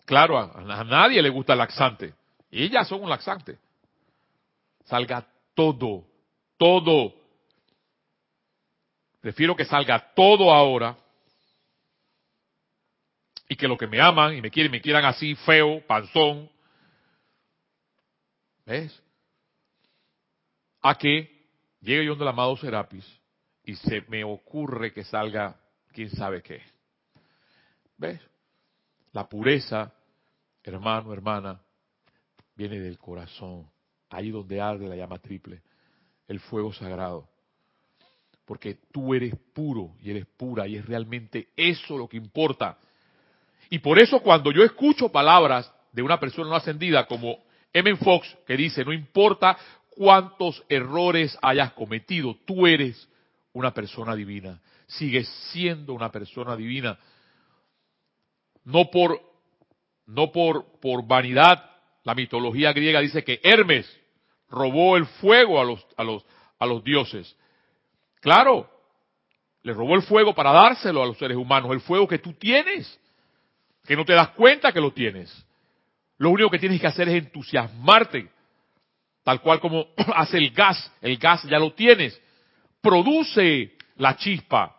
[0.06, 2.13] Claro, a, nadie le gusta el laxante.
[2.51, 3.58] Ellas son un laxante.
[4.86, 6.06] Salga todo,
[6.58, 7.13] todo.
[9.27, 10.95] Prefiero que salga todo ahora
[13.49, 16.49] y que los que me aman y me quieren, me quieran así, feo, panzón.
[18.65, 19.03] ¿Ves?
[20.81, 21.45] A que
[21.81, 23.05] llegue yo donde el amado Serapis
[23.65, 25.59] y se me ocurre que salga
[25.91, 26.61] quién sabe qué.
[27.97, 28.21] ¿Ves?
[29.11, 29.93] La pureza,
[30.63, 31.59] hermano, hermana,
[32.55, 33.69] viene del corazón,
[34.09, 35.61] ahí donde arde la llama triple,
[36.29, 37.27] el fuego sagrado.
[38.47, 42.77] Porque tú eres puro y eres pura y es realmente eso lo que importa.
[43.69, 47.97] Y por eso cuando yo escucho palabras de una persona no ascendida como M.
[47.97, 49.57] Fox, que dice, no importa
[49.89, 53.10] cuántos errores hayas cometido, tú eres
[53.51, 56.97] una persona divina, sigues siendo una persona divina.
[58.63, 59.19] No por,
[60.05, 61.69] no por, por vanidad,
[62.05, 63.86] la mitología griega dice que Hermes
[64.49, 66.25] robó el fuego a los, a los,
[66.60, 67.36] a los dioses.
[68.21, 68.69] Claro,
[69.62, 72.99] le robó el fuego para dárselo a los seres humanos, el fuego que tú tienes,
[73.86, 75.45] que no te das cuenta que lo tienes.
[76.17, 78.30] Lo único que tienes que hacer es entusiasmarte,
[79.23, 82.19] tal cual como hace el gas, el gas ya lo tienes.
[82.82, 84.75] Produce la chispa,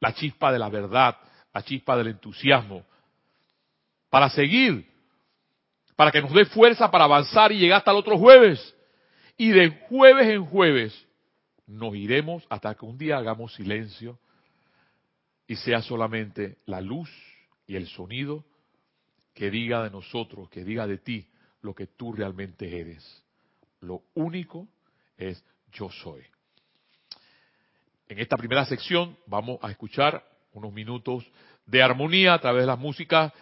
[0.00, 1.16] la chispa de la verdad,
[1.52, 2.84] la chispa del entusiasmo,
[4.10, 4.96] para seguir
[5.96, 8.74] para que nos dé fuerza para avanzar y llegar hasta el otro jueves.
[9.38, 11.05] Y de jueves en jueves
[11.66, 14.18] nos iremos hasta que un día hagamos silencio
[15.46, 17.10] y sea solamente la luz
[17.66, 18.44] y el sonido
[19.34, 21.28] que diga de nosotros, que diga de ti
[21.62, 23.22] lo que tú realmente eres.
[23.80, 24.68] Lo único
[25.16, 26.22] es yo soy.
[28.08, 31.30] En esta primera sección vamos a escuchar unos minutos
[31.66, 33.32] de armonía a través de la música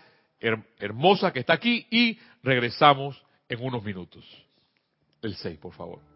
[0.78, 4.24] hermosa que está aquí y regresamos en unos minutos.
[5.22, 6.13] El 6, por favor.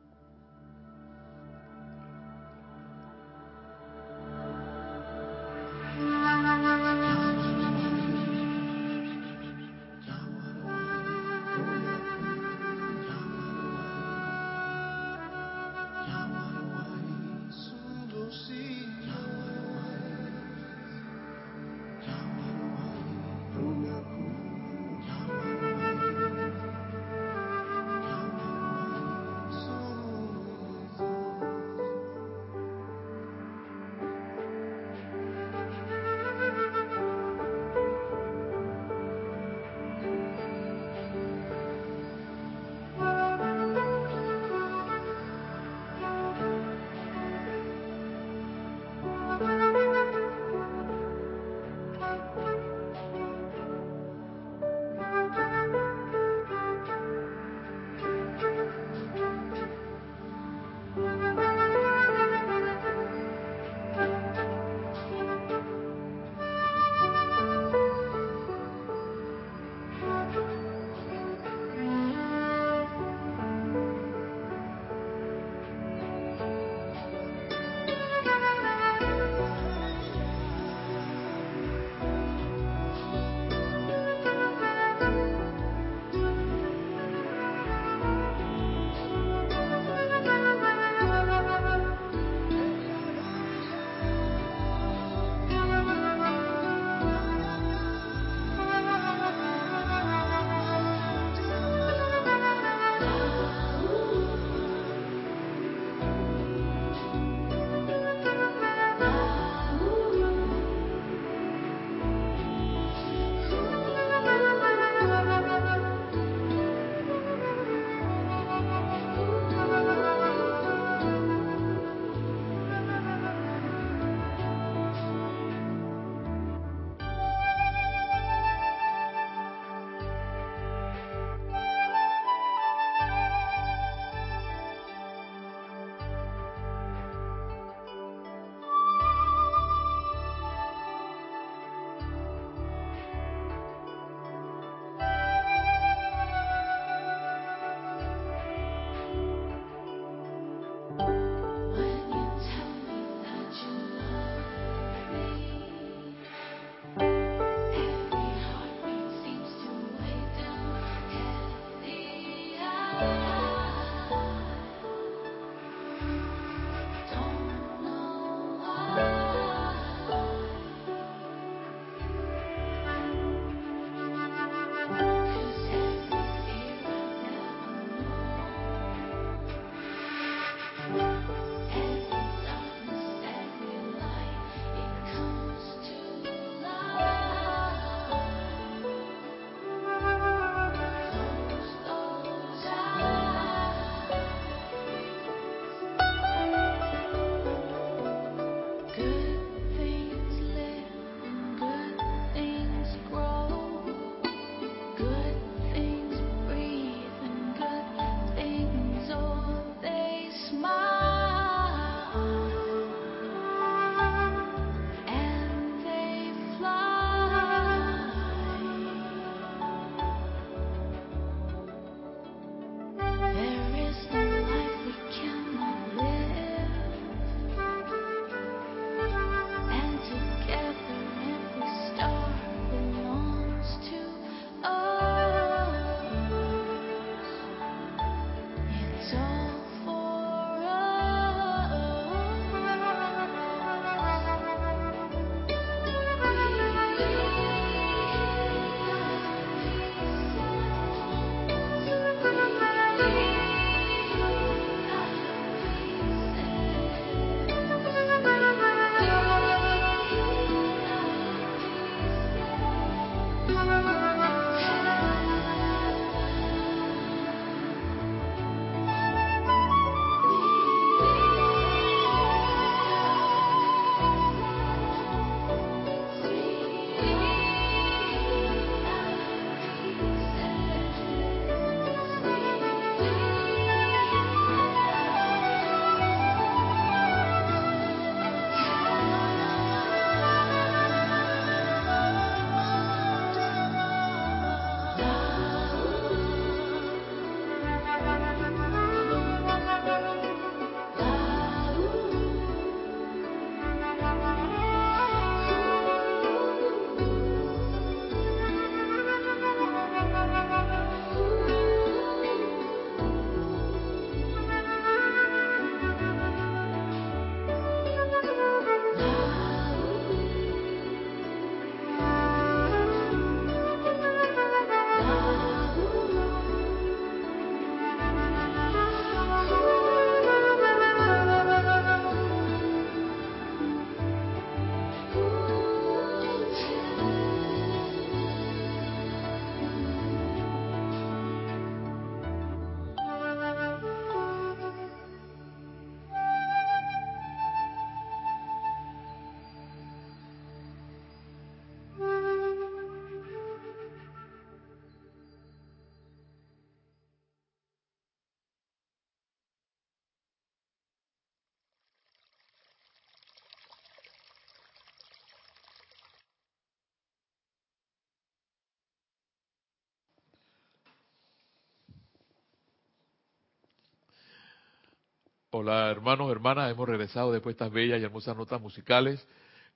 [375.51, 379.27] Hola hermanos, hermanas, hemos regresado después de estas bellas y hermosas notas musicales.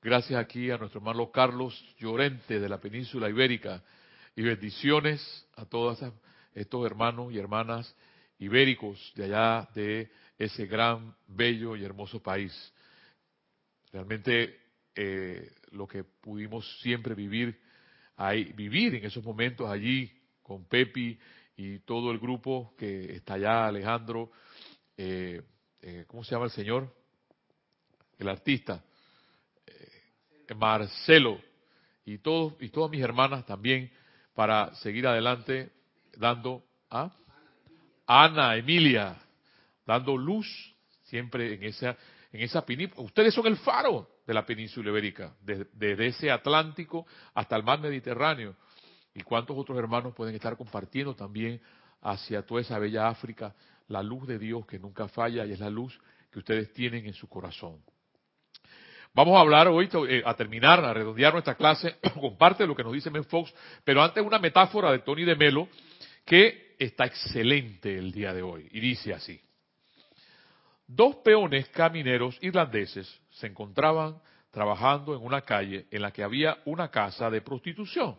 [0.03, 3.83] Gracias aquí a nuestro hermano Carlos Llorente de la península ibérica
[4.37, 5.99] y bendiciones a todos
[6.53, 7.97] estos hermanos y hermanas
[8.39, 12.53] ibéricos de allá de ese gran, bello y hermoso país.
[13.95, 14.61] Realmente
[14.95, 17.59] eh, lo que pudimos siempre vivir,
[18.17, 20.13] ahí, vivir en esos momentos allí
[20.43, 21.19] con Pepi
[21.57, 24.33] y todo el grupo que está allá, Alejandro,
[24.99, 25.41] eh,
[26.13, 26.95] ¿cómo se llama el señor?
[28.19, 28.85] El artista,
[29.67, 31.41] eh, Marcelo,
[32.05, 33.91] y todos y todas mis hermanas también
[34.35, 35.73] para seguir adelante
[36.19, 37.11] dando a
[38.07, 39.17] Ana Emilia
[39.87, 40.47] dando luz
[41.05, 41.97] siempre en esa
[42.31, 42.63] en esa.
[42.97, 48.55] Ustedes son el faro de la península ibérica, desde ese Atlántico hasta el mar Mediterráneo.
[49.15, 51.61] Y cuántos otros hermanos pueden estar compartiendo también
[52.03, 53.55] hacia toda esa bella África
[53.89, 55.99] la luz de Dios que nunca falla y es la luz
[56.31, 57.79] que ustedes tienen en su corazón.
[59.15, 62.75] Vamos a hablar hoy, eh, a terminar, a redondear nuestra clase con parte de lo
[62.75, 63.53] que nos dice Men Fox,
[63.85, 65.69] pero antes una metáfora de Tony de Melo
[66.25, 69.41] que está excelente el día de hoy y dice así.
[70.87, 76.91] Dos peones camineros irlandeses se encontraban trabajando en una calle en la que había una
[76.91, 78.17] casa de prostitución.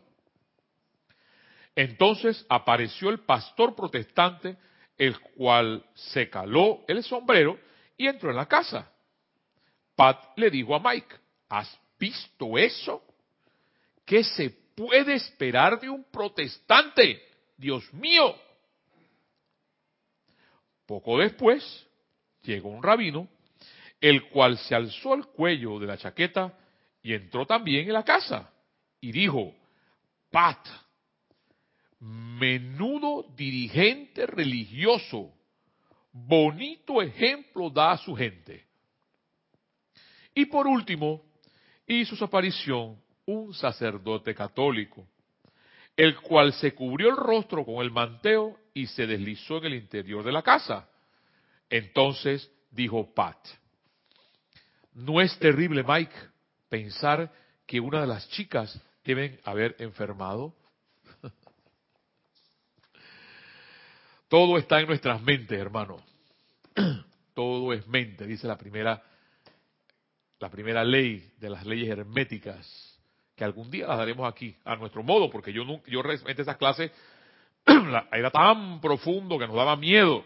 [1.75, 4.57] Entonces apareció el pastor protestante
[4.97, 7.59] el cual se caló el sombrero
[7.97, 8.91] y entró en la casa.
[9.95, 11.15] Pat le dijo a Mike,
[11.49, 13.03] ¿has visto eso?
[14.05, 17.21] ¿Qué se puede esperar de un protestante?
[17.57, 18.35] Dios mío.
[20.85, 21.87] Poco después
[22.41, 23.27] llegó un rabino,
[24.01, 26.57] el cual se alzó el cuello de la chaqueta
[27.01, 28.51] y entró también en la casa
[28.99, 29.55] y dijo,
[30.29, 30.65] Pat,
[32.03, 35.33] menudo dirigente religioso,
[36.11, 38.65] bonito ejemplo da a su gente.
[40.35, 41.23] Y por último,
[41.87, 45.07] hizo su aparición un sacerdote católico,
[45.95, 50.23] el cual se cubrió el rostro con el manteo y se deslizó en el interior
[50.23, 50.89] de la casa.
[51.69, 53.37] Entonces dijo Pat,
[54.93, 56.15] ¿no es terrible, Mike,
[56.67, 57.31] pensar
[57.65, 60.53] que una de las chicas deben haber enfermado?
[64.33, 65.97] Todo está en nuestras mentes, hermano.
[67.35, 68.99] Todo es mente, dice la primera,
[70.39, 72.99] la primera ley de las leyes herméticas,
[73.35, 76.91] que algún día las daremos aquí, a nuestro modo, porque yo yo realmente esas clases
[78.11, 80.25] era tan profundo que nos daba miedo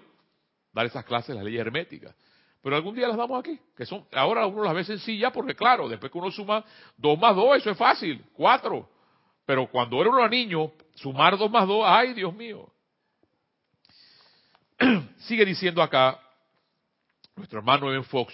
[0.72, 2.16] dar esas clases, las leyes herméticas.
[2.62, 5.89] Pero algún día las damos aquí, que son, ahora uno las ve sencillas porque claro,
[5.89, 6.64] después que uno suma
[6.95, 8.89] dos más dos, eso es fácil, cuatro.
[9.45, 12.72] Pero cuando era uno niño, sumar dos más dos, ay Dios mío,
[15.20, 16.20] sigue diciendo acá
[17.36, 18.34] nuestro hermano Evan Fox,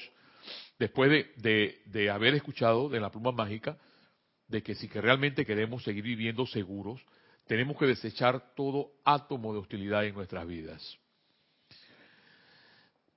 [0.80, 3.78] después de, de, haber escuchado de la pluma mágica,
[4.48, 7.02] de que si realmente queremos seguir viviendo seguros,
[7.48, 10.98] tenemos que desechar todo átomo de hostilidad en nuestras vidas.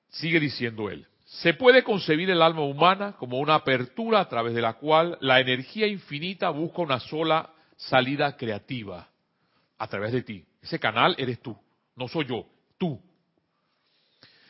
[0.09, 4.63] Sigue diciendo él, se puede concebir el alma humana como una apertura a través de
[4.63, 9.09] la cual la energía infinita busca una sola salida creativa
[9.79, 10.45] a través de ti.
[10.63, 11.57] Ese canal eres tú,
[11.97, 12.47] no soy yo,
[12.79, 13.01] tú.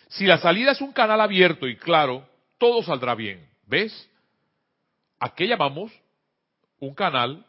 [0.08, 2.28] Si la salida es un canal abierto y claro,
[2.58, 3.48] todo saldrá bien.
[3.66, 4.08] ¿Ves?
[5.18, 5.92] ¿A qué llamamos
[6.78, 7.44] un canal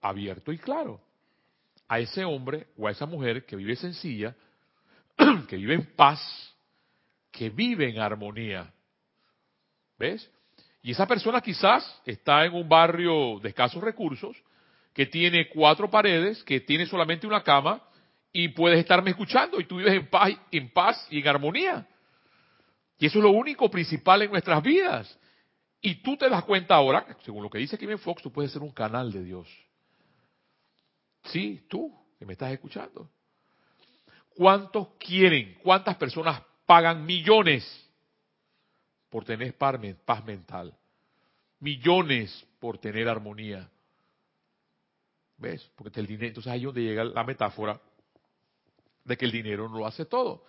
[0.00, 1.00] abierto y claro?
[1.88, 4.34] A ese hombre o a esa mujer que vive sencilla,
[5.48, 6.20] que vive en paz,
[7.30, 8.72] que vive en armonía.
[9.98, 10.30] ¿Ves?
[10.82, 14.36] Y esa persona quizás está en un barrio de escasos recursos,
[14.92, 17.82] que tiene cuatro paredes, que tiene solamente una cama,
[18.36, 21.86] y puedes estarme escuchando y tú vives en paz, en paz y en armonía.
[22.98, 25.18] Y eso es lo único principal en nuestras vidas.
[25.80, 28.62] Y tú te das cuenta ahora, según lo que dice Kevin Fox, tú puedes ser
[28.62, 29.48] un canal de Dios.
[31.26, 33.08] Sí, tú, que me estás escuchando.
[34.30, 37.64] ¿Cuántos quieren, cuántas personas pagan millones
[39.10, 40.76] por tener paz mental?
[41.60, 43.70] Millones por tener armonía.
[45.36, 45.70] ¿Ves?
[45.76, 47.80] Porque el dinero, entonces ahí es donde llega la metáfora
[49.04, 50.44] de que el dinero no lo hace todo.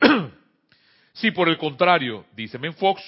[1.12, 3.02] si por el contrario, dice Men Fox,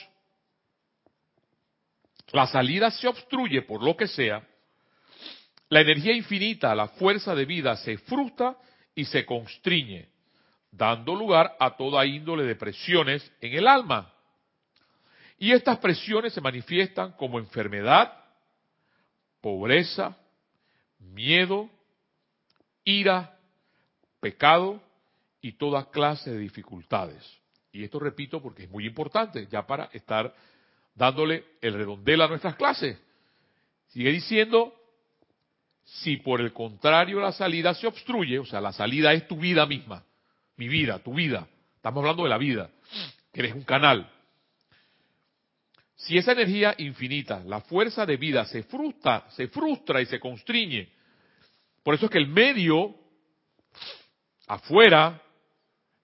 [2.33, 4.47] la salida se obstruye por lo que sea,
[5.69, 8.57] la energía infinita, la fuerza de vida se frustra
[8.95, 10.09] y se constriñe,
[10.71, 14.13] dando lugar a toda índole de presiones en el alma.
[15.39, 18.13] Y estas presiones se manifiestan como enfermedad,
[19.41, 20.17] pobreza,
[20.99, 21.71] miedo,
[22.85, 23.39] ira,
[24.21, 24.81] pecado
[25.41, 27.25] y toda clase de dificultades.
[27.73, 30.35] Y esto repito porque es muy importante, ya para estar
[30.95, 32.99] dándole el redondel a nuestras clases.
[33.89, 34.75] Sigue diciendo,
[35.85, 39.67] si por el contrario la salida se obstruye, o sea, la salida es tu vida
[39.67, 40.05] misma,
[40.57, 42.71] mi vida, tu vida, estamos hablando de la vida,
[43.33, 44.11] que eres un canal.
[45.97, 50.89] Si esa energía infinita, la fuerza de vida se frustra, se frustra y se constriñe,
[51.83, 52.95] por eso es que el medio
[54.51, 55.23] afuera,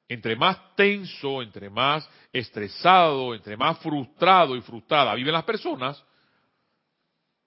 [0.09, 6.01] entre más tenso, entre más estresado, entre más frustrado y frustrada viven las personas,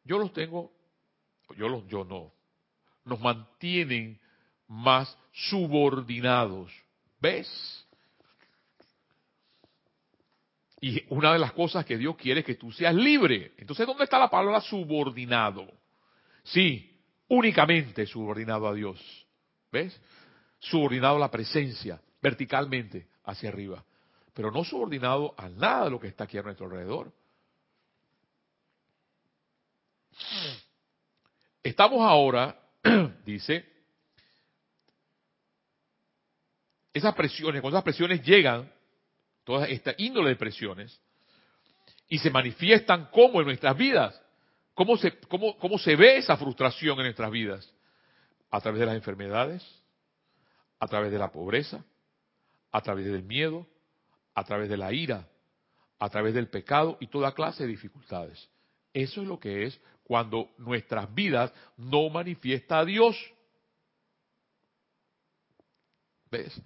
[0.04, 0.74] yo los tengo,
[1.56, 2.34] yo los, yo no,
[3.06, 4.20] nos mantienen
[4.68, 6.70] más subordinados.
[7.22, 7.88] ¿Ves?
[10.82, 13.54] Y una de las cosas que Dios quiere es que tú seas libre.
[13.58, 15.66] Entonces, ¿dónde está la palabra subordinado?
[16.44, 19.00] Sí, únicamente subordinado a Dios.
[19.72, 20.00] ¿Ves?
[20.60, 23.84] Subordinado a la presencia, verticalmente hacia arriba,
[24.34, 27.12] pero no subordinado a nada de lo que está aquí a nuestro alrededor.
[31.64, 32.60] Estamos ahora,
[33.26, 33.66] dice,
[36.94, 38.72] esas presiones, cuando esas presiones llegan,
[39.44, 41.00] toda esta índole de presiones,
[42.08, 44.20] y se manifiestan como en nuestras vidas,
[44.74, 47.72] ¿cómo se, cómo, cómo se ve esa frustración en nuestras vidas?
[48.50, 49.79] A través de las enfermedades,
[50.80, 51.84] a través de la pobreza,
[52.72, 53.68] a través del miedo,
[54.34, 55.28] a través de la ira,
[56.00, 58.50] a través del pecado y toda clase de dificultades.
[58.94, 63.16] Eso es lo que es cuando nuestras vidas no manifiesta a Dios.
[66.32, 66.62] ¿Ves?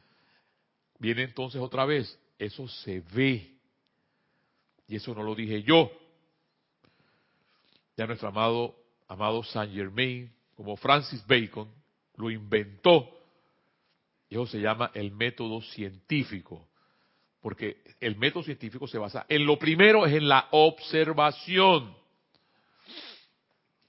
[0.99, 3.57] Viene entonces otra vez, eso se ve.
[4.87, 5.91] Y eso no lo dije yo.
[7.97, 8.75] Ya nuestro amado,
[9.07, 11.69] amado Saint Germain, como Francis Bacon,
[12.15, 13.09] lo inventó
[14.33, 16.67] eso se llama el método científico,
[17.41, 21.95] porque el método científico se basa en lo primero es en la observación.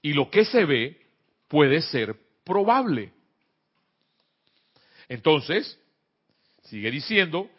[0.01, 1.01] Y lo que se ve
[1.47, 3.11] puede ser probable.
[5.07, 5.79] Entonces,
[6.63, 7.49] sigue diciendo,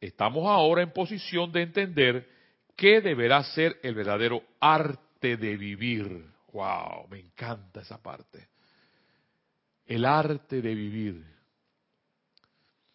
[0.00, 2.28] estamos ahora en posición de entender
[2.76, 6.24] qué deberá ser el verdadero arte de vivir.
[6.52, 8.48] Wow, me encanta esa parte.
[9.86, 11.24] El arte de vivir.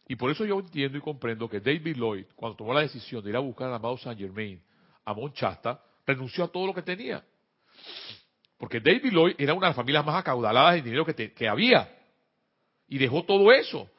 [0.08, 3.30] Y por eso yo entiendo y comprendo que David Lloyd, cuando tomó la decisión de
[3.30, 4.62] ir a buscar al amado Saint Germain
[5.04, 7.24] a Monchasta, renunció a todo lo que tenía.
[8.58, 11.94] Porque David Lloyd era una de las familias más acaudaladas de dinero que, que había.
[12.88, 13.90] Y dejó todo eso.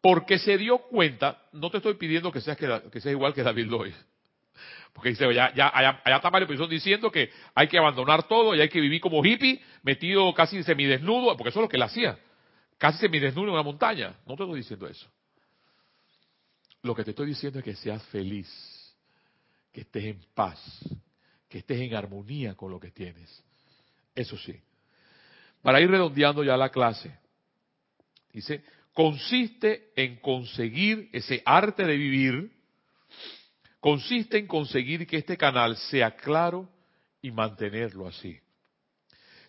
[0.00, 3.66] Porque se dio cuenta, no te estoy pidiendo que seas, que, seas igual que David
[3.66, 3.94] Lloyd.
[4.92, 8.68] Porque dice, ya, ya allá, está Mario diciendo que hay que abandonar todo y hay
[8.68, 12.18] que vivir como hippie, metido casi semidesnudo, porque eso es lo que él hacía.
[12.78, 14.14] Casi semidesnudo en una montaña.
[14.26, 15.10] No te estoy diciendo eso.
[16.82, 18.48] Lo que te estoy diciendo es que seas feliz,
[19.72, 20.58] que estés en paz,
[21.48, 23.44] que estés en armonía con lo que tienes.
[24.14, 24.58] Eso sí.
[25.62, 27.12] Para ir redondeando ya la clase,
[28.32, 28.64] dice,
[28.94, 32.50] consiste en conseguir ese arte de vivir,
[33.78, 36.68] consiste en conseguir que este canal sea claro
[37.20, 38.38] y mantenerlo así.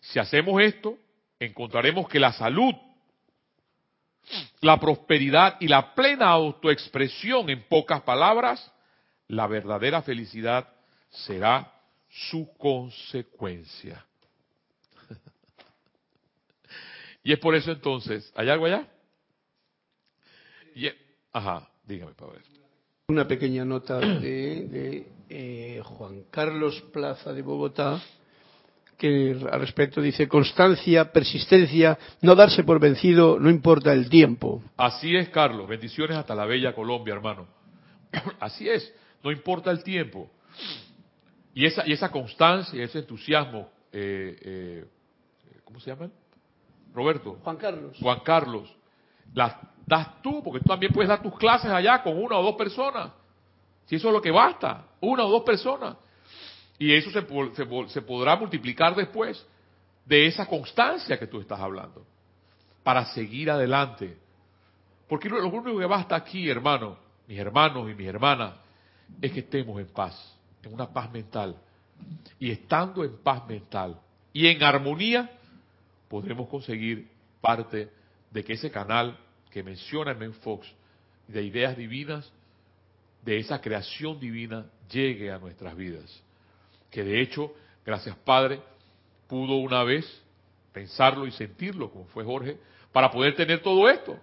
[0.02, 0.98] Si hacemos esto,
[1.40, 2.74] encontraremos que la salud,
[4.62, 8.72] la prosperidad y la plena autoexpresión, en pocas palabras,
[9.28, 10.68] la verdadera felicidad
[11.10, 11.72] será
[12.10, 14.06] su consecuencia.
[17.24, 18.88] y es por eso entonces, ¿hay algo allá?
[21.34, 22.40] ajá, dígame, Pablo.
[23.08, 28.02] Una pequeña nota de, eh, Juan Carlos Plaza de Bogotá,
[29.02, 34.62] que al respecto dice constancia, persistencia, no darse por vencido, no importa el tiempo.
[34.78, 35.68] Así es, Carlos.
[35.68, 37.48] Bendiciones hasta la bella Colombia, hermano.
[38.40, 38.94] Así es,
[39.24, 40.30] no importa el tiempo.
[41.56, 44.86] Y esa, y esa constancia, ese entusiasmo, eh, eh,
[45.64, 46.08] ¿cómo se llama?
[46.94, 47.40] Roberto.
[47.44, 47.98] Juan Carlos.
[48.00, 48.72] Juan Carlos.
[49.34, 52.56] Las das tú, porque tú también puedes dar tus clases allá con una o dos
[52.56, 53.14] personas.
[53.88, 55.98] Si eso es lo que basta, una o dos personas.
[56.82, 57.24] Y eso se,
[57.90, 59.46] se, podrá multiplicar después
[60.04, 62.04] de esa constancia que tú estás hablando,
[62.82, 64.18] para seguir adelante.
[65.08, 68.56] Porque lo único que basta aquí, hermano, mis hermanos y mis hermanas,
[69.22, 71.56] es que estemos en paz, en una paz mental.
[72.40, 74.02] Y estando en paz mental
[74.34, 75.30] y en armonía,
[76.08, 77.12] podremos conseguir
[77.42, 77.92] parte
[78.32, 79.20] de que ese canal
[79.52, 80.68] que menciona Men Fox
[81.28, 82.34] de ideas divinas,
[83.22, 86.24] de esa creación divina, llegue a nuestras vidas
[86.92, 87.54] que de hecho,
[87.86, 88.62] gracias Padre,
[89.28, 90.06] pudo una vez
[90.74, 92.58] pensarlo y sentirlo, como fue Jorge,
[92.92, 94.18] para poder tener todo esto.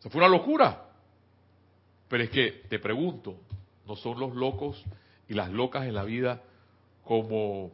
[0.00, 0.84] Se fue una locura.
[2.08, 3.36] Pero es que, te pregunto,
[3.86, 4.82] ¿no son los locos
[5.28, 6.42] y las locas en la vida
[7.04, 7.70] como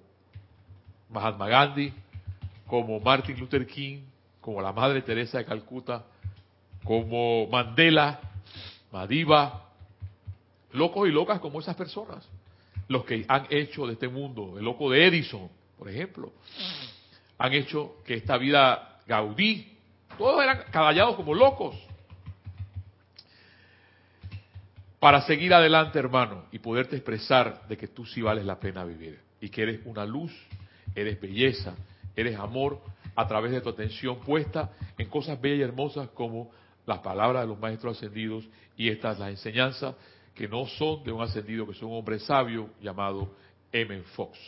[1.08, 1.92] Mahatma Gandhi,
[2.66, 4.02] como Martin Luther King,
[4.40, 6.04] como la Madre Teresa de Calcuta,
[6.84, 8.20] como Mandela,
[8.92, 9.70] Madiba,
[10.72, 12.28] locos y locas como esas personas?
[12.88, 16.32] Los que han hecho de este mundo, el loco de Edison, por ejemplo,
[17.38, 19.76] han hecho que esta vida Gaudí,
[20.18, 21.76] todos eran caballados como locos.
[24.98, 29.20] Para seguir adelante, hermano, y poderte expresar de que tú sí vales la pena vivir
[29.40, 30.32] y que eres una luz,
[30.94, 31.74] eres belleza,
[32.16, 32.80] eres amor
[33.14, 36.50] a través de tu atención puesta en cosas bellas y hermosas como
[36.86, 39.94] las palabras de los maestros ascendidos y estas las enseñanzas
[40.36, 43.34] que no son de un ascendido, que son un hombre sabio llamado
[43.72, 44.02] M.
[44.14, 44.38] Fox.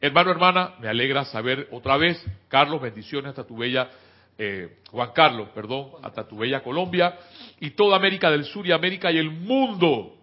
[0.00, 3.90] Hermano, hermana, me alegra saber otra vez, Carlos, bendiciones hasta tu bella,
[4.38, 7.18] eh, Juan Carlos, perdón, hasta tu bella Colombia
[7.60, 10.16] y toda América del Sur y América y el mundo.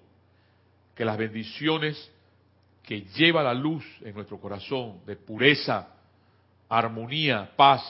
[0.95, 2.11] Que las bendiciones
[2.83, 5.89] que lleva la luz en nuestro corazón de pureza,
[6.69, 7.81] armonía, paz,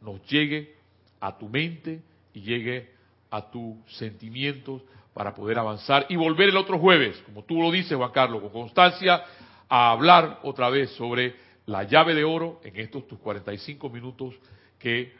[0.00, 0.74] nos llegue
[1.20, 2.02] a tu mente
[2.32, 2.90] y llegue
[3.30, 4.82] a tus sentimientos,
[5.18, 8.50] para poder avanzar y volver el otro jueves, como tú lo dices, Juan Carlos, con
[8.50, 9.20] constancia,
[9.68, 11.34] a hablar otra vez sobre
[11.66, 14.36] la llave de oro en estos tus 45 minutos
[14.78, 15.12] que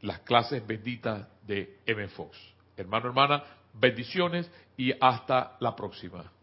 [0.00, 2.08] las clases benditas de M.
[2.08, 2.36] Fox.
[2.76, 6.33] Hermano, hermana, bendiciones y hasta la próxima.